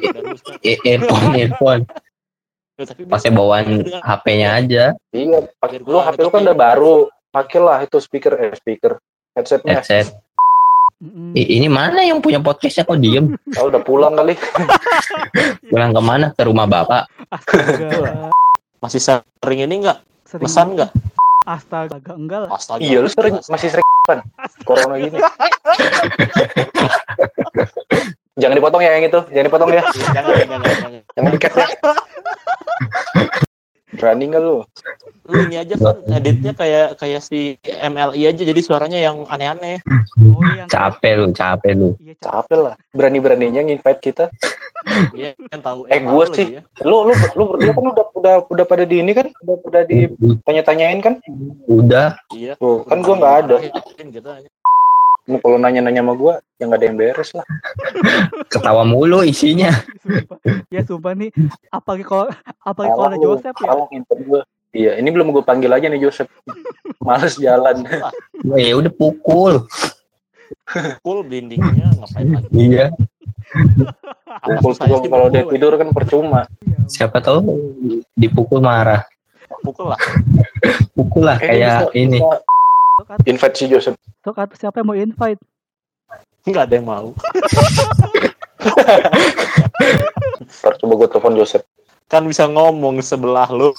E- 0.60 0.80
earphone 0.86 1.34
earphone 1.34 1.82
tapi 2.74 3.06
pakai 3.06 3.30
bawaan 3.30 3.86
HP-nya 3.86 4.48
aja 4.52 4.84
Iya, 5.10 5.46
pakai 5.56 5.78
lu 5.78 5.94
HP 5.96 6.18
lu 6.20 6.30
kan 6.30 6.42
udah 6.42 6.56
baru. 6.56 6.94
Pakailah 7.30 7.82
itu 7.82 7.98
speaker 7.98 8.34
eh 8.36 8.54
speaker 8.54 8.98
headsetnya. 9.34 9.74
headset. 9.76 10.06
I- 11.34 11.50
ini 11.54 11.66
mana 11.66 12.00
yang 12.00 12.18
punya 12.18 12.38
podcastnya 12.38 12.82
kok 12.82 12.96
diem 12.96 13.34
Oh, 13.58 13.68
udah 13.68 13.78
pulang 13.78 14.14
kali. 14.14 14.38
pulang 15.70 15.90
ke 15.90 16.00
mana 16.00 16.26
ke 16.30 16.42
rumah 16.42 16.64
bapak 16.64 17.04
Astaga. 17.28 18.30
masih 18.78 19.00
sering 19.02 19.60
ini 19.60 19.82
enggak 19.82 19.98
Sering 20.24 20.44
pesan 20.44 20.66
enggak 20.72 20.90
Astaga, 21.44 22.00
enggak 22.10 22.38
lah. 22.42 22.56
astaga 22.56 22.80
Iya, 22.80 23.04
lu 23.04 23.10
sering 23.10 23.36
masih 23.44 23.68
sering 23.68 23.84
kan 24.04 24.24
corona 24.64 24.96
gini. 24.96 25.16
Jangan 28.34 28.56
dipotong 28.56 28.80
ya 28.80 28.90
yang 28.92 29.06
itu, 29.06 29.20
jangan 29.28 29.46
dipotong 29.46 29.70
ya. 29.70 29.82
jangan 29.86 30.34
jangan 30.34 30.58
jangan 30.60 30.90
Jangan 31.14 31.30
dikat 31.30 31.52
ya. 31.54 31.66
Berani 33.94 34.24
nggak 34.26 34.42
lu? 34.42 34.58
lu 35.24 35.40
ini 35.40 35.56
aja 35.56 35.72
kan 35.74 35.96
editnya 36.12 36.52
kayak 36.52 37.00
kayak 37.00 37.20
si 37.20 37.56
MLI 37.64 38.28
aja 38.28 38.42
jadi 38.44 38.60
suaranya 38.60 38.98
yang 38.98 39.24
aneh-aneh 39.24 39.80
Oh, 40.20 40.44
yang 40.44 40.68
capek 40.68 41.12
lu 41.16 41.26
capek 41.32 41.72
lu 41.72 41.90
Iya, 41.96 42.12
capek. 42.14 42.28
Capek 42.44 42.58
lah. 42.60 42.74
Berani-beraninya 42.92 43.60
nginvite 43.62 44.00
kita. 44.02 44.24
Iya 45.10 45.32
kan 45.48 45.60
tahu 45.60 45.88
Eh, 45.88 45.96
lagi 45.96 46.36
sih. 46.36 46.46
ya. 46.54 46.60
Lu 46.82 47.08
lu 47.08 47.12
lu 47.32 47.42
berdua 47.48 47.72
kan 47.72 47.84
udah 47.88 48.06
udah 48.14 48.34
udah 48.46 48.64
pada 48.68 48.84
di 48.84 49.00
ini 49.00 49.12
kan? 49.12 49.32
Udah 49.40 49.56
udah 49.64 49.82
ditanya-tanyain 49.82 51.00
kan? 51.00 51.14
udah 51.64 52.20
iya 52.30 52.52
Tuh, 52.54 52.84
kan 52.84 53.00
gua 53.00 53.16
nggak 53.16 53.36
ada. 53.40 53.56
Lu 55.24 55.36
kalau 55.38 55.56
nanya-nanya 55.56 56.00
sama 56.00 56.12
gua, 56.12 56.34
yang 56.56 56.68
nggak 56.68 56.78
ada 56.78 56.86
yang 56.86 56.96
beres 56.96 57.30
lah. 57.32 57.46
ketawa 58.52 58.84
mulu 58.84 59.22
isinya 59.22 59.72
Sumpah. 59.98 60.36
Ya 60.68 60.80
sumpah 60.82 61.12
nih, 61.12 61.30
apalagi 61.68 62.04
kalau 62.04 62.28
apalagi 62.60 62.92
kalau 62.92 63.08
ada 63.08 63.18
Joseph 63.18 63.56
ya. 63.56 63.72
gua. 64.22 64.42
Iya, 64.70 64.98
ini 64.98 65.08
belum 65.08 65.30
gue 65.30 65.40
panggil 65.40 65.70
aja 65.70 65.86
nih 65.86 66.02
Joseph. 66.02 66.26
Males 67.00 67.36
jalan. 67.36 67.86
ya 68.52 68.74
udah 68.74 68.90
pukul 68.90 69.64
Cool 71.00 71.24
dindingnya 71.24 71.92
ngapain 71.94 72.28
lagi 72.30 72.48
iya 72.52 72.86
Pukul 74.42 74.72
Saya 74.72 74.88
pukul 74.88 74.98
sih 74.98 75.10
kalau 75.10 75.26
dia 75.28 75.42
pukul. 75.42 75.52
tidur 75.52 75.72
kan 75.76 75.88
percuma. 75.90 76.40
Ya, 76.60 76.78
siapa 76.86 77.20
tahu 77.20 77.38
dipukul 78.14 78.58
marah 78.58 79.04
pukul 79.60 79.88
lah 79.88 80.00
pukul 80.92 81.22
lah 81.24 81.36
Eh, 81.38 81.48
kayak 81.54 81.70
bisa- 81.86 81.92
ini 81.94 82.18
bisa 82.18 82.24
sok 82.24 82.34
at- 82.34 82.44
invite 83.24 83.56
si 83.56 83.64
Joseph. 83.66 83.98
sok 84.22 84.38
at- 84.38 84.54
siapa 84.54 84.80
yang 84.80 84.86
mau 84.86 84.96
invite? 84.96 85.40
nggak 86.44 86.64
ada 86.68 86.74
yang 86.76 86.86
mau 86.86 87.06
Ntar 90.44 90.72
coba 90.76 90.92
gue 90.94 91.08
telepon 91.08 91.34
Joseph. 91.34 91.64
kan 92.04 92.20
bisa 92.22 92.44
ngomong 92.44 93.00
sebelah 93.00 93.48
lu 93.48 93.72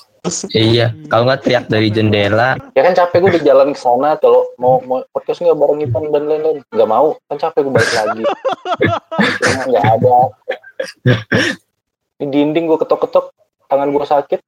iya 0.50 0.90
kalau 1.08 1.30
nggak 1.30 1.46
teriak 1.46 1.66
dari 1.70 1.88
jendela 1.88 2.58
Ya 2.74 2.82
kan 2.82 2.92
capek 2.92 3.22
gue 3.22 3.32
di 3.38 3.46
jalan 3.46 3.70
ke 3.70 3.80
sana 3.80 4.18
kalau 4.18 4.50
mau 4.58 4.82
mau 4.82 5.06
podcast 5.14 5.40
nggak 5.40 5.54
bareng 5.54 5.86
Ipan 5.86 6.10
dan 6.10 6.24
lain-lain. 6.26 6.58
Nggak 6.68 6.90
mau, 6.90 7.14
kan 7.30 7.38
capek 7.38 7.62
gue 7.62 7.72
balik 7.72 7.94
lagi. 7.94 8.24
Cuma 9.40 9.62
nggak 9.70 9.86
ada. 9.86 10.18
Di 12.18 12.26
dinding 12.26 12.66
gue 12.66 12.78
ketok-ketok, 12.82 13.30
tangan 13.70 13.94
gue 13.94 14.04
sakit. 14.04 14.40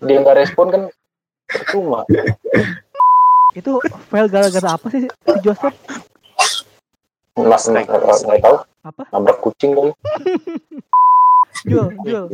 Dia 0.00 0.16
nggak 0.18 0.38
respon 0.40 0.66
kan 0.72 0.82
percuma. 1.46 2.02
Itu 3.52 3.78
fail 4.08 4.26
gara-gara 4.26 4.68
apa 4.72 4.86
sih 4.88 5.04
si 5.04 5.08
Joseph? 5.40 5.76
Nggak 7.32 7.60
nggak- 7.60 8.40
tahu. 8.40 8.56
Apa? 8.82 9.02
Nabrak 9.10 9.38
kucing 9.40 9.72
kali. 9.72 9.92
Jul, 11.62 11.94
Jul, 12.02 12.26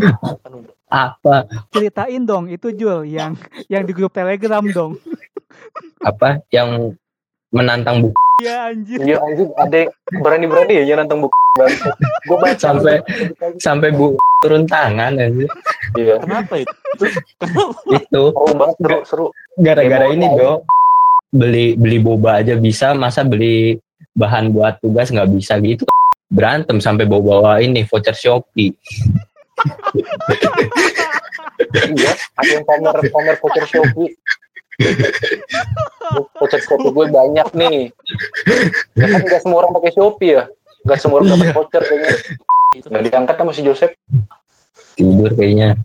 apa 0.89 1.45
ceritain 1.69 2.23
dong 2.23 2.49
itu 2.49 2.73
Jul 2.73 3.05
yang 3.05 3.37
yang 3.69 3.85
di 3.85 3.93
grup 3.93 4.09
Telegram 4.09 4.63
dong. 4.65 4.97
apa 6.01 6.41
yang 6.49 6.95
menantang 7.51 8.01
buku 8.01 8.17
Iya 8.39 8.71
anjir. 8.71 8.99
Iya 9.03 9.19
anjing 9.19 9.51
ada 9.53 9.77
yang 9.77 9.91
berani-berani 10.23 10.73
ya 10.81 10.95
nantang 10.95 11.21
buku. 11.21 11.35
Gue 12.25 12.39
baca 12.39 12.55
Sampai- 12.57 13.03
sampai 13.59 13.91
bu 13.91 14.15
turun 14.39 14.65
tangan 14.65 15.19
aja 15.19 15.45
Iya. 15.93 16.23
kenapa 16.23 16.55
itu 16.57 16.73
itu 17.91 18.23
Seru 18.31 18.55
banget 18.55 18.77
seru 18.79 18.99
seru. 19.03 19.27
gara-gara 19.59 20.07
ini 20.09 20.31
dong 20.31 20.63
beli 21.29 21.77
beli 21.77 21.99
boba 22.01 22.41
aja 22.41 22.57
bisa 22.57 22.97
masa 22.97 23.21
beli 23.23 23.77
bahan 24.17 24.51
buat 24.51 24.81
tugas 24.81 25.13
nggak 25.13 25.29
bisa 25.33 25.61
gitu 25.61 25.85
berantem 26.29 26.81
sampai 26.81 27.05
bawa-bawa 27.09 27.61
ini 27.61 27.85
voucher 27.85 28.17
Shopee 28.17 28.73
Iya, 31.69 32.13
ada 32.39 32.51
yang 32.55 32.65
pamer 32.65 32.95
pamer 33.11 33.37
voucher 33.43 33.67
Shopee. 33.67 34.15
Voucher 36.39 36.61
Shopee 36.63 36.91
gue 36.95 37.07
banyak 37.11 37.49
nih. 37.51 37.79
Ya 38.95 39.07
kan 39.11 39.21
nggak 39.27 39.43
semua 39.43 39.67
orang 39.67 39.75
pakai 39.75 39.91
Shopee 39.93 40.39
ya. 40.39 40.45
Nggak 40.87 40.99
semua 41.03 41.19
orang 41.19 41.35
dapat 41.35 41.47
Iya. 41.51 41.55
voucher 41.59 41.83
kayaknya. 41.83 42.13
Nggak 42.87 43.03
diangkat 43.11 43.37
sama 43.37 43.53
si 43.53 43.63
Joseph. 43.67 43.95
tidur 44.95 45.31
kayaknya 45.31 45.79